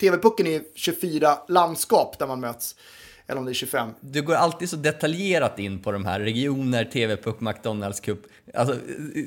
TV-pucken 0.00 0.46
är 0.46 0.62
24 0.74 1.38
landskap 1.48 2.18
där 2.18 2.26
man 2.26 2.40
möts. 2.40 2.76
Eller 3.26 3.38
om 3.38 3.44
det 3.44 3.52
är 3.52 3.54
25. 3.54 3.88
Du 4.00 4.22
går 4.22 4.34
alltid 4.34 4.70
så 4.70 4.76
detaljerat 4.76 5.58
in 5.58 5.82
på 5.82 5.92
de 5.92 6.04
här 6.04 6.20
regioner, 6.20 6.84
TV-puck, 6.84 7.40
McDonalds 7.40 8.00
Cup. 8.00 8.18
Alltså, 8.54 8.76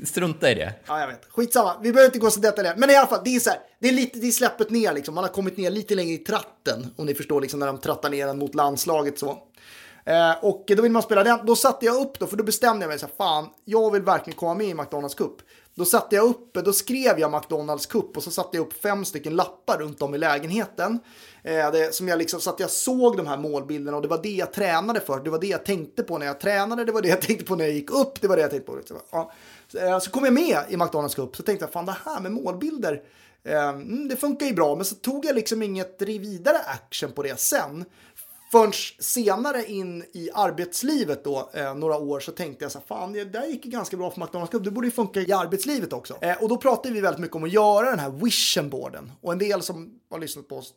strunta 0.05 0.51
i 0.51 0.55
det. 0.55 0.73
Ja, 0.87 0.99
jag 0.99 1.07
vet. 1.07 1.25
Skitsamma. 1.29 1.75
Vi 1.81 1.91
behöver 1.93 2.05
inte 2.05 2.19
gå 2.19 2.31
så 2.31 2.39
detaljerat. 2.39 2.77
Men 2.77 2.89
i 2.89 2.95
alla 2.95 3.07
fall, 3.07 3.21
det 3.23 3.35
är 3.35 3.39
så 3.39 3.49
här. 3.49 3.59
Det 3.79 3.87
är 3.87 3.91
lite, 3.91 4.19
det 4.19 4.27
är 4.27 4.31
släppet 4.31 4.69
ner 4.69 4.93
liksom. 4.93 5.15
Man 5.15 5.23
har 5.23 5.31
kommit 5.31 5.57
ner 5.57 5.71
lite 5.71 5.95
längre 5.95 6.13
i 6.13 6.17
tratten. 6.17 6.93
Om 6.95 7.05
ni 7.05 7.13
förstår, 7.13 7.41
liksom 7.41 7.59
när 7.59 7.67
de 7.67 7.77
trattar 7.77 8.09
ner 8.09 8.27
den 8.27 8.37
mot 8.37 8.55
landslaget 8.55 9.19
så. 9.19 9.37
Eh, 10.05 10.31
och 10.41 10.63
då 10.67 10.81
vill 10.81 10.91
man 10.91 11.01
spela 11.01 11.23
den. 11.23 11.45
Då 11.45 11.55
satte 11.55 11.85
jag 11.85 12.01
upp 12.01 12.19
då, 12.19 12.27
för 12.27 12.37
då 12.37 12.43
bestämde 12.43 12.83
jag 12.83 12.89
mig 12.89 12.99
så 12.99 13.05
här, 13.05 13.13
fan, 13.17 13.49
jag 13.65 13.91
vill 13.91 14.01
verkligen 14.01 14.37
komma 14.37 14.53
med 14.53 14.67
i 14.67 14.73
McDonalds 14.73 15.15
Cup. 15.15 15.35
Då 15.77 15.85
satte 15.85 16.15
jag 16.15 16.25
upp, 16.25 16.53
då 16.53 16.73
skrev 16.73 17.19
jag 17.19 17.31
McDonalds 17.31 17.85
Cup 17.85 18.17
och 18.17 18.23
så 18.23 18.31
satte 18.31 18.57
jag 18.57 18.65
upp 18.65 18.81
fem 18.81 19.05
stycken 19.05 19.35
lappar 19.35 19.77
runt 19.77 20.01
om 20.01 20.15
i 20.15 20.17
lägenheten. 20.17 20.99
Eh, 21.43 21.71
det, 21.71 21.95
som 21.95 22.07
jag 22.07 22.17
liksom, 22.17 22.41
så 22.41 22.49
att 22.49 22.59
jag 22.59 22.69
såg 22.69 23.17
de 23.17 23.27
här 23.27 23.37
målbilderna 23.37 23.97
och 23.97 24.03
det 24.03 24.07
var 24.07 24.23
det 24.23 24.29
jag 24.29 24.53
tränade 24.53 24.99
för. 24.99 25.19
Det 25.19 25.29
var 25.29 25.39
det 25.39 25.47
jag 25.47 25.65
tänkte 25.65 26.03
på 26.03 26.17
när 26.17 26.25
jag 26.25 26.39
tränade, 26.39 26.85
det 26.85 26.91
var 26.91 27.01
det 27.01 27.07
jag 27.07 27.21
tänkte 27.27 27.45
på 27.45 27.55
när 27.55 27.65
jag 27.65 27.73
gick 27.73 27.91
upp, 27.91 28.21
det 28.21 28.27
var 28.27 28.35
det 28.35 28.41
jag 28.41 28.51
tänkte 28.51 28.71
på. 28.71 28.77
Liksom. 28.77 28.97
Ja. 29.11 29.31
Så, 29.67 29.77
eh, 29.77 29.99
så 29.99 30.11
kom 30.11 30.25
jag 30.25 30.33
med 30.33 30.57
i 30.69 30.77
McDonalds 30.77 31.15
Cup, 31.15 31.35
så 31.35 31.43
tänkte 31.43 31.65
jag 31.65 31.71
fan 31.73 31.85
det 31.85 31.97
här 32.05 32.21
med 32.21 32.31
målbilder, 32.31 33.01
eh, 33.43 33.69
mm, 33.69 34.07
det 34.07 34.15
funkar 34.15 34.45
ju 34.45 34.53
bra. 34.53 34.75
Men 34.75 34.85
så 34.85 34.95
tog 34.95 35.25
jag 35.25 35.35
liksom 35.35 35.63
inget 35.63 36.01
vidare 36.01 36.57
action 36.57 37.11
på 37.11 37.23
det 37.23 37.39
sen. 37.39 37.85
Förrän 38.51 38.71
senare 38.99 39.65
in 39.65 40.03
i 40.13 40.29
arbetslivet 40.33 41.23
då, 41.23 41.49
eh, 41.53 41.75
några 41.75 41.97
år, 41.97 42.19
så 42.19 42.31
tänkte 42.31 42.65
jag 42.65 42.71
så 42.71 42.79
här, 42.79 42.85
fan 42.85 43.13
det 43.13 43.23
där 43.25 43.45
gick 43.45 43.65
ju 43.65 43.71
ganska 43.71 43.97
bra 43.97 44.11
för 44.11 44.21
McDonalds 44.21 44.51
Cup, 44.51 44.63
det 44.63 44.71
borde 44.71 44.87
ju 44.87 44.91
funka 44.91 45.19
i 45.21 45.31
arbetslivet 45.31 45.93
också. 45.93 46.17
Eh, 46.21 46.43
och 46.43 46.49
då 46.49 46.57
pratade 46.57 46.93
vi 46.93 47.01
väldigt 47.01 47.21
mycket 47.21 47.35
om 47.35 47.43
att 47.43 47.51
göra 47.53 47.89
den 47.89 47.99
här 47.99 48.09
vision 48.09 48.69
boarden. 48.69 49.11
Och 49.21 49.31
en 49.31 49.39
del 49.39 49.61
som 49.61 49.99
har 50.11 50.19
lyssnat 50.19 50.47
på 50.47 50.57
oss 50.57 50.73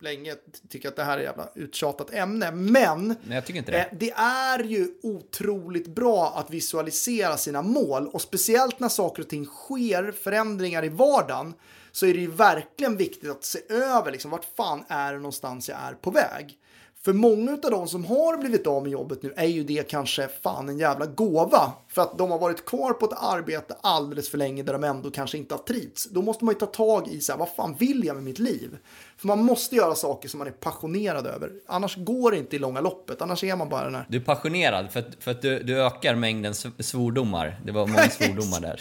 länge 0.00 0.34
tycker 0.68 0.88
att 0.88 0.96
det 0.96 1.04
här 1.04 1.12
är 1.18 1.18
ett 1.18 1.24
jävla 1.24 1.48
uttjatat 1.54 2.12
ämne, 2.14 2.50
men 2.52 3.06
Men 3.06 3.34
jag 3.34 3.46
tycker 3.46 3.58
inte 3.58 3.72
det. 3.72 3.78
Eh, 3.78 3.86
Det 3.98 4.10
är 4.16 4.58
ju 4.64 4.88
otroligt 5.02 5.88
bra 5.88 6.32
att 6.36 6.50
visualisera 6.50 7.36
sina 7.36 7.62
mål 7.62 8.06
och 8.06 8.22
speciellt 8.22 8.80
när 8.80 8.88
saker 8.88 9.22
och 9.22 9.28
ting 9.28 9.44
sker, 9.46 10.12
förändringar 10.12 10.84
i 10.84 10.88
vardagen, 10.88 11.54
så 11.92 12.06
är 12.06 12.14
det 12.14 12.20
ju 12.20 12.30
verkligen 12.30 12.96
viktigt 12.96 13.30
att 13.30 13.44
se 13.44 13.58
över 13.68 14.12
liksom, 14.12 14.30
vart 14.30 14.56
fan 14.56 14.84
är 14.88 15.12
det 15.12 15.18
någonstans 15.18 15.68
jag 15.68 15.78
är 15.78 15.92
på 15.94 16.10
väg. 16.10 16.56
För 17.04 17.12
många 17.12 17.52
av 17.52 17.70
de 17.70 17.88
som 17.88 18.04
har 18.04 18.36
blivit 18.36 18.66
av 18.66 18.82
med 18.82 18.92
jobbet 18.92 19.22
nu 19.22 19.32
är 19.36 19.46
ju 19.46 19.64
det 19.64 19.90
kanske 19.90 20.28
fan 20.42 20.68
en 20.68 20.78
jävla 20.78 21.06
gåva. 21.06 21.72
För 21.88 22.02
att 22.02 22.18
de 22.18 22.30
har 22.30 22.38
varit 22.38 22.64
kvar 22.64 22.92
på 22.92 23.06
ett 23.06 23.12
arbete 23.22 23.76
alldeles 23.80 24.28
för 24.30 24.38
länge 24.38 24.62
där 24.62 24.72
de 24.72 24.84
ändå 24.84 25.10
kanske 25.10 25.38
inte 25.38 25.54
har 25.54 25.62
trivts. 25.62 26.08
Då 26.10 26.22
måste 26.22 26.44
man 26.44 26.54
ju 26.54 26.58
ta 26.60 26.66
tag 26.66 27.08
i 27.08 27.20
så 27.20 27.32
här, 27.32 27.38
vad 27.38 27.48
fan 27.48 27.74
vill 27.78 28.04
jag 28.04 28.14
med 28.14 28.24
mitt 28.24 28.38
liv? 28.38 28.76
För 29.16 29.26
man 29.26 29.38
måste 29.44 29.76
göra 29.76 29.94
saker 29.94 30.28
som 30.28 30.38
man 30.38 30.46
är 30.46 30.50
passionerad 30.52 31.26
över. 31.26 31.50
Annars 31.66 31.96
går 31.96 32.30
det 32.30 32.38
inte 32.38 32.56
i 32.56 32.58
långa 32.58 32.80
loppet. 32.80 33.22
Annars 33.22 33.44
är 33.44 33.56
man 33.56 33.68
bara 33.68 33.84
den 33.84 33.94
här. 33.94 34.06
Du 34.08 34.16
är 34.18 34.22
passionerad 34.22 34.92
för 34.92 35.00
att, 35.00 35.06
för 35.20 35.30
att 35.30 35.42
du, 35.42 35.62
du 35.62 35.82
ökar 35.82 36.14
mängden 36.14 36.52
sv- 36.52 36.82
svordomar. 36.82 37.60
Det 37.64 37.72
var 37.72 37.86
många 37.86 38.02
svordomar 38.10 38.60
där. 38.60 38.80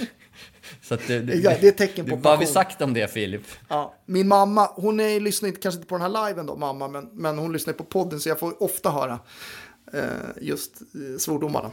Så 0.81 0.97
du, 1.07 1.21
du, 1.21 1.33
Ja, 1.41 1.51
det 1.61 1.67
är 1.67 1.71
ett 1.71 1.77
tecken 1.77 2.05
på 2.05 2.15
du, 2.15 2.21
Vad 2.21 2.33
har 2.33 2.37
vi 2.37 2.45
passion. 2.45 2.53
sagt 2.53 2.81
om 2.81 2.93
det 2.93 3.07
Filip? 3.13 3.41
Ja, 3.67 3.95
min 4.05 4.27
mamma, 4.27 4.69
hon 4.75 4.99
är, 4.99 5.19
lyssnar 5.19 5.49
inte, 5.49 5.61
kanske 5.61 5.77
inte 5.77 5.87
på 5.89 5.97
den 5.97 6.11
här 6.13 6.27
liven 6.27 6.45
då, 6.45 6.55
mamma, 6.55 6.87
men, 6.87 7.09
men 7.13 7.37
hon 7.37 7.53
lyssnar 7.53 7.73
på 7.73 7.83
podden 7.83 8.19
så 8.19 8.29
jag 8.29 8.39
får 8.39 8.63
ofta 8.63 8.91
höra 8.91 9.19
eh, 9.93 10.03
just 10.41 10.81
eh, 10.81 11.17
svordomarna. 11.19 11.71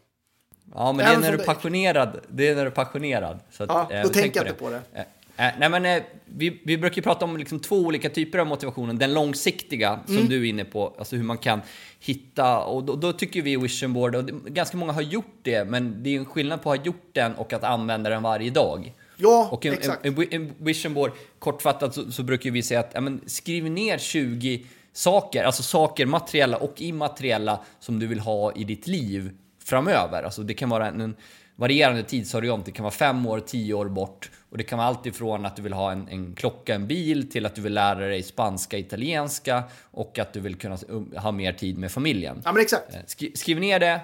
Ja, 0.74 0.92
men 0.92 1.06
det 1.06 1.12
är 1.12 1.18
när 1.20 1.32
du 1.32 1.38
är 1.42 1.44
passionerad. 1.44 2.20
Det 2.28 2.48
är 2.48 2.54
när 2.54 2.62
du 2.62 2.70
är 2.70 2.74
passionerad. 2.74 3.38
Så 3.50 3.62
att, 3.62 3.68
Ja, 3.68 3.80
eh, 3.90 4.02
då 4.02 4.08
tänk 4.08 4.12
tänker 4.22 4.40
jag 4.40 4.48
inte 4.48 4.58
på 4.58 4.70
det. 4.70 4.80
Eh, 4.92 5.02
eh, 5.36 5.48
nej, 5.58 5.68
men 5.68 5.86
eh, 5.86 6.02
vi, 6.24 6.60
vi 6.64 6.78
brukar 6.78 7.02
prata 7.02 7.24
om 7.24 7.36
liksom 7.36 7.60
två 7.60 7.76
olika 7.76 8.10
typer 8.10 8.38
av 8.38 8.46
motivation. 8.46 8.98
Den 8.98 9.14
långsiktiga, 9.14 10.00
som 10.06 10.16
Mm. 10.16 10.28
du 10.28 10.40
är 10.40 10.44
inne 10.48 10.64
på, 10.64 10.94
alltså 10.98 11.16
hur 11.16 11.22
man 11.22 11.38
kan 11.38 11.60
hitta, 12.00 12.58
och 12.58 12.84
då, 12.84 12.96
då 12.96 13.12
tycker 13.12 13.42
vi 13.42 13.56
vision 13.56 13.92
board, 13.92 14.14
och 14.14 14.24
det, 14.24 14.32
ganska 14.50 14.76
många 14.76 14.92
har 14.92 15.02
gjort 15.02 15.38
det, 15.42 15.64
men 15.64 16.02
det 16.02 16.14
är 16.14 16.18
en 16.18 16.24
skillnad 16.24 16.62
på 16.62 16.72
att 16.72 16.78
ha 16.78 16.84
gjort 16.86 17.08
den 17.12 17.34
och 17.34 17.52
att 17.52 17.64
använda 17.64 18.10
den 18.10 18.22
varje 18.22 18.50
dag. 18.50 18.92
Ja, 19.16 19.48
Och 19.52 19.66
en, 19.66 19.72
exakt. 19.72 20.06
en, 20.06 20.26
en 20.30 20.52
vision 20.58 20.94
board, 20.94 21.12
kortfattat 21.38 21.94
så, 21.94 22.12
så 22.12 22.22
brukar 22.22 22.50
vi 22.50 22.62
säga 22.62 22.80
att 22.80 22.90
ja, 22.94 23.00
men, 23.00 23.20
skriv 23.26 23.70
ner 23.70 23.98
20 23.98 24.64
saker, 24.92 25.44
alltså 25.44 25.62
saker 25.62 26.06
materiella 26.06 26.56
och 26.56 26.80
immateriella 26.80 27.60
som 27.80 27.98
du 27.98 28.06
vill 28.06 28.20
ha 28.20 28.52
i 28.52 28.64
ditt 28.64 28.86
liv 28.86 29.30
framöver. 29.64 30.22
Alltså 30.22 30.42
det 30.42 30.54
kan 30.54 30.68
vara 30.68 30.88
en, 30.88 31.00
en 31.00 31.16
varierande 31.56 32.02
tidshorisont, 32.02 32.64
det 32.66 32.72
kan 32.72 32.82
vara 32.82 32.92
fem 32.94 33.26
år, 33.26 33.40
tio 33.40 33.74
år 33.74 33.88
bort 33.88 34.30
och 34.56 34.58
det 34.58 34.64
kan 34.64 34.78
vara 34.78 34.88
allt 34.88 35.06
ifrån 35.06 35.46
att 35.46 35.56
du 35.56 35.62
vill 35.62 35.72
ha 35.72 35.92
en, 35.92 36.08
en 36.08 36.34
klocka, 36.34 36.74
en 36.74 36.86
bil 36.86 37.30
till 37.30 37.46
att 37.46 37.54
du 37.54 37.62
vill 37.62 37.74
lära 37.74 37.98
dig 37.98 38.22
spanska, 38.22 38.78
italienska 38.78 39.62
och 39.90 40.18
att 40.18 40.32
du 40.32 40.40
vill 40.40 40.54
kunna 40.54 40.78
um, 40.88 41.12
ha 41.16 41.32
mer 41.32 41.52
tid 41.52 41.78
med 41.78 41.92
familjen. 41.92 42.42
Ja, 42.44 42.52
men 42.52 42.62
exakt. 42.62 42.94
Eh, 42.94 43.00
Skri, 43.06 43.32
skriv 43.36 43.60
ner 43.60 43.80
det, 43.80 44.00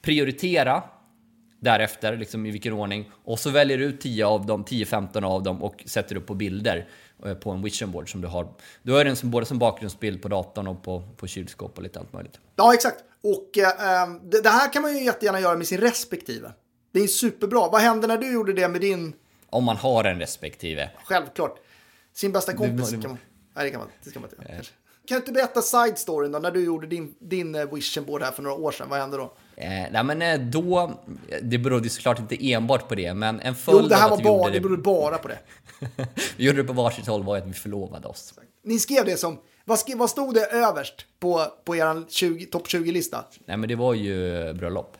prioritera 0.00 0.82
därefter, 1.60 2.16
liksom 2.16 2.46
i 2.46 2.50
vilken 2.50 2.72
ordning. 2.72 3.10
Och 3.24 3.38
så 3.38 3.50
väljer 3.50 3.78
du 3.78 3.84
ut 3.84 4.00
10 4.00 4.26
av 4.26 4.46
dem, 4.46 4.64
10-15 4.64 5.24
av 5.24 5.42
dem 5.42 5.62
och 5.62 5.82
sätter 5.86 6.16
upp 6.16 6.26
på 6.26 6.34
bilder 6.34 6.88
eh, 7.24 7.34
på 7.34 7.50
en 7.50 7.62
vision 7.62 7.92
board 7.92 8.12
som 8.12 8.20
du 8.20 8.28
har. 8.28 8.48
Du 8.82 8.92
har 8.92 9.04
den 9.04 9.16
som, 9.16 9.30
både 9.30 9.46
som 9.46 9.58
bakgrundsbild 9.58 10.22
på 10.22 10.28
datorn 10.28 10.66
och 10.66 10.82
på, 10.82 11.02
på 11.16 11.26
kylskåp 11.26 11.76
och 11.76 11.82
lite 11.82 11.98
allt 11.98 12.12
möjligt. 12.12 12.40
Ja, 12.56 12.74
exakt. 12.74 13.04
Och 13.22 13.58
eh, 13.58 14.02
eh, 14.02 14.08
det, 14.22 14.42
det 14.42 14.50
här 14.50 14.72
kan 14.72 14.82
man 14.82 14.96
ju 14.96 15.04
jättegärna 15.04 15.40
göra 15.40 15.56
med 15.56 15.66
sin 15.66 15.80
respektive. 15.80 16.52
Det 16.92 17.00
är 17.00 17.06
superbra. 17.06 17.68
Vad 17.68 17.80
hände 17.80 18.06
när 18.06 18.18
du 18.18 18.32
gjorde 18.32 18.52
det 18.52 18.68
med 18.68 18.80
din, 18.80 19.12
Om 19.50 19.64
man 19.64 19.76
har 19.76 20.04
en 20.04 20.18
respektive. 20.20 20.90
självklart, 21.04 21.58
sin 22.12 22.32
bästa 22.32 22.52
kompis? 22.52 22.90
det- 22.90 23.02
kan 23.02 23.10
man, 23.10 23.18
nej, 23.54 23.64
det 23.64 23.70
kan 23.70 23.80
man, 23.80 23.88
det 24.04 24.10
ska 24.10 24.20
man 24.20 24.30
inte. 24.30 24.52
kanske. 24.52 24.72
Kan 25.08 25.14
du 25.14 25.20
inte 25.20 25.32
berätta 25.32 25.62
side 25.62 25.98
storyn 25.98 26.32
då, 26.32 26.38
när 26.38 26.50
du 26.50 26.64
gjorde 26.64 26.86
din, 26.86 27.14
din 27.18 27.54
eh, 27.54 27.74
vision 27.74 28.04
board 28.04 28.22
här 28.22 28.32
för 28.32 28.42
några 28.42 28.56
år 28.56 28.72
sedan? 28.72 28.88
Vad 28.90 28.98
hände 28.98 29.16
då? 29.16 29.32
Eh, 29.56 29.68
nej 29.90 30.04
men 30.04 30.22
eh, 30.22 30.40
då, 30.40 31.00
det 31.42 31.58
berodde 31.58 31.90
såklart 31.90 32.18
inte 32.18 32.52
enbart 32.52 32.88
på 32.88 32.94
det, 32.94 33.14
men 33.14 33.40
en 33.40 33.54
följd 33.54 33.80
Jo, 33.82 33.88
det 33.88 33.94
här 33.96 34.10
var 34.10 34.18
bara, 34.22 34.50
det 34.50 34.60
berodde 34.60 34.82
bara 34.82 35.18
på 35.18 35.28
det. 35.28 35.38
vi 36.36 36.44
gjorde 36.44 36.62
det 36.62 36.64
på 36.64 36.72
varsitt 36.72 37.06
håll 37.06 37.24
var 37.24 37.36
att 37.38 37.46
vi 37.46 37.52
förlovade 37.52 38.08
oss. 38.08 38.34
Ni 38.64 38.78
skrev 38.78 39.04
det 39.04 39.16
som, 39.16 39.38
vad, 39.64 39.78
skrev, 39.78 39.98
vad 39.98 40.10
stod 40.10 40.34
det 40.34 40.46
överst 40.46 41.06
på, 41.20 41.46
på 41.64 41.76
er 41.76 42.10
20, 42.10 42.46
topp 42.46 42.66
20-lista? 42.66 43.24
Nej, 43.46 43.56
men 43.56 43.68
det 43.68 43.74
var 43.74 43.94
ju 43.94 44.52
bröllop. 44.54 44.96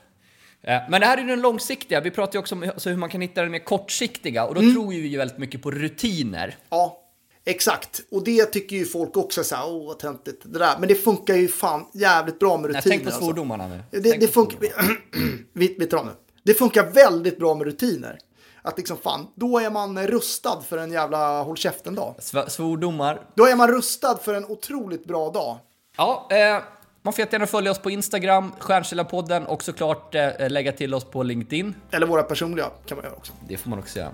Eh, 0.67 0.81
Men 0.89 1.01
det 1.01 1.07
här 1.07 1.17
är 1.17 1.23
ju 1.23 1.29
den 1.29 1.41
långsiktiga. 1.41 2.01
Vi 2.01 2.11
pratar 2.11 2.33
ju 2.33 2.39
också 2.39 2.55
om 2.55 2.63
alltså, 2.63 2.91
hur 2.91 2.97
man 2.97 3.09
kan 3.09 3.21
hitta 3.21 3.43
den 3.43 3.51
mer 3.51 3.59
kortsiktiga 3.65 4.45
och 4.45 4.55
då 4.55 4.61
Mm. 4.61 4.75
tror 4.75 4.95
ju 4.95 5.01
vi 5.03 5.09
ju 5.09 5.19
väldigt 5.19 5.39
mycket 5.39 5.63
på 5.63 5.71
rutiner. 5.71 6.57
Ja, 6.71 7.03
exakt. 7.45 8.01
Och 8.11 8.25
det 8.25 8.45
tycker 8.45 8.77
ju 8.77 8.85
folk 8.85 9.17
också 9.17 9.45
så 9.45 9.57
här, 9.57 9.65
åh 9.69 9.87
vad 9.87 9.99
töntigt 9.99 10.43
det 10.45 10.59
där. 10.59 10.75
Men 10.79 10.89
det 10.89 10.95
funkar 10.95 11.35
ju 11.35 11.49
fan 11.49 11.87
jävligt 11.95 12.39
bra 12.39 12.57
med 12.57 12.71
Nej, 12.71 12.79
rutiner. 12.79 12.93
tänk 12.97 13.03
på 13.03 13.09
alltså. 13.09 13.21
svordomarna 13.25 13.69
nu. 13.69 14.01
Det, 14.01 14.13
det 14.21 14.29
funkar, 14.29 14.59
vi, 15.53 15.77
vi 15.79 15.87
tar 15.87 16.05
nu. 16.05 16.11
Det 16.43 16.55
funkar 16.55 16.87
väldigt 16.91 17.39
bra 17.39 17.55
med 17.55 17.67
rutiner. 17.67 18.19
Att 18.63 18.77
liksom 18.79 18.97
fan, 18.97 19.27
då 19.35 19.59
är 19.59 19.71
man 19.71 20.07
rustad 20.07 20.61
för 20.69 20.79
en 20.79 20.93
jävla 20.93 21.43
håll 21.43 21.57
käften-dag. 21.57 22.15
Sv- 22.19 22.49
Svordomar. 22.49 23.21
Då 23.35 23.45
är 23.47 23.57
man 23.57 23.69
rustad 23.69 24.17
för 24.23 24.35
en 24.35 24.45
otroligt 24.45 25.05
bra 25.05 25.31
dag. 25.31 25.59
Ja, 25.97 26.29
eh, 26.31 26.63
man 27.07 27.13
får 27.13 27.21
jättegärna 27.23 27.47
följa 27.47 27.71
oss 27.71 27.79
på 27.79 27.91
Instagram, 27.91 28.53
Stjärnkällarpodden 28.59 29.47
och 29.47 29.63
såklart 29.63 30.15
eh, 30.15 30.51
lägga 30.51 30.73
till 30.73 30.95
oss 30.95 31.05
på 31.05 31.23
LinkedIn. 31.23 31.75
Eller 31.91 32.07
våra 32.07 32.23
personliga 32.23 32.71
kan 32.87 32.97
man 32.97 33.05
göra 33.05 33.15
också. 33.17 33.33
Det 33.49 33.57
får 33.57 33.71
man 33.71 33.79
också 33.79 33.99
göra. 33.99 34.11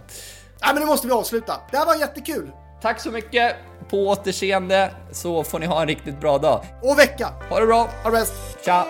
Nej 0.61 0.75
men 0.75 0.83
nu 0.83 0.87
måste 0.87 1.07
vi 1.07 1.13
avsluta. 1.13 1.61
Det 1.71 1.77
här 1.77 1.87
var 1.87 1.95
jättekul. 1.95 2.51
Tack 2.83 3.01
så 3.01 3.11
mycket! 3.11 3.57
På 3.91 4.09
återseende 4.09 4.91
så 5.13 5.45
får 5.45 5.59
ni 5.59 5.67
ha 5.67 5.81
en 5.83 5.89
riktigt 5.89 6.21
bra 6.21 6.39
dag. 6.39 6.65
Och 6.83 6.99
vecka. 6.99 7.29
Ha 7.51 7.61
det 7.61 7.67
bra! 7.67 7.89
Ha 8.03 8.11
det 8.11 8.17
bäst. 8.17 8.35
Tja! 8.65 8.87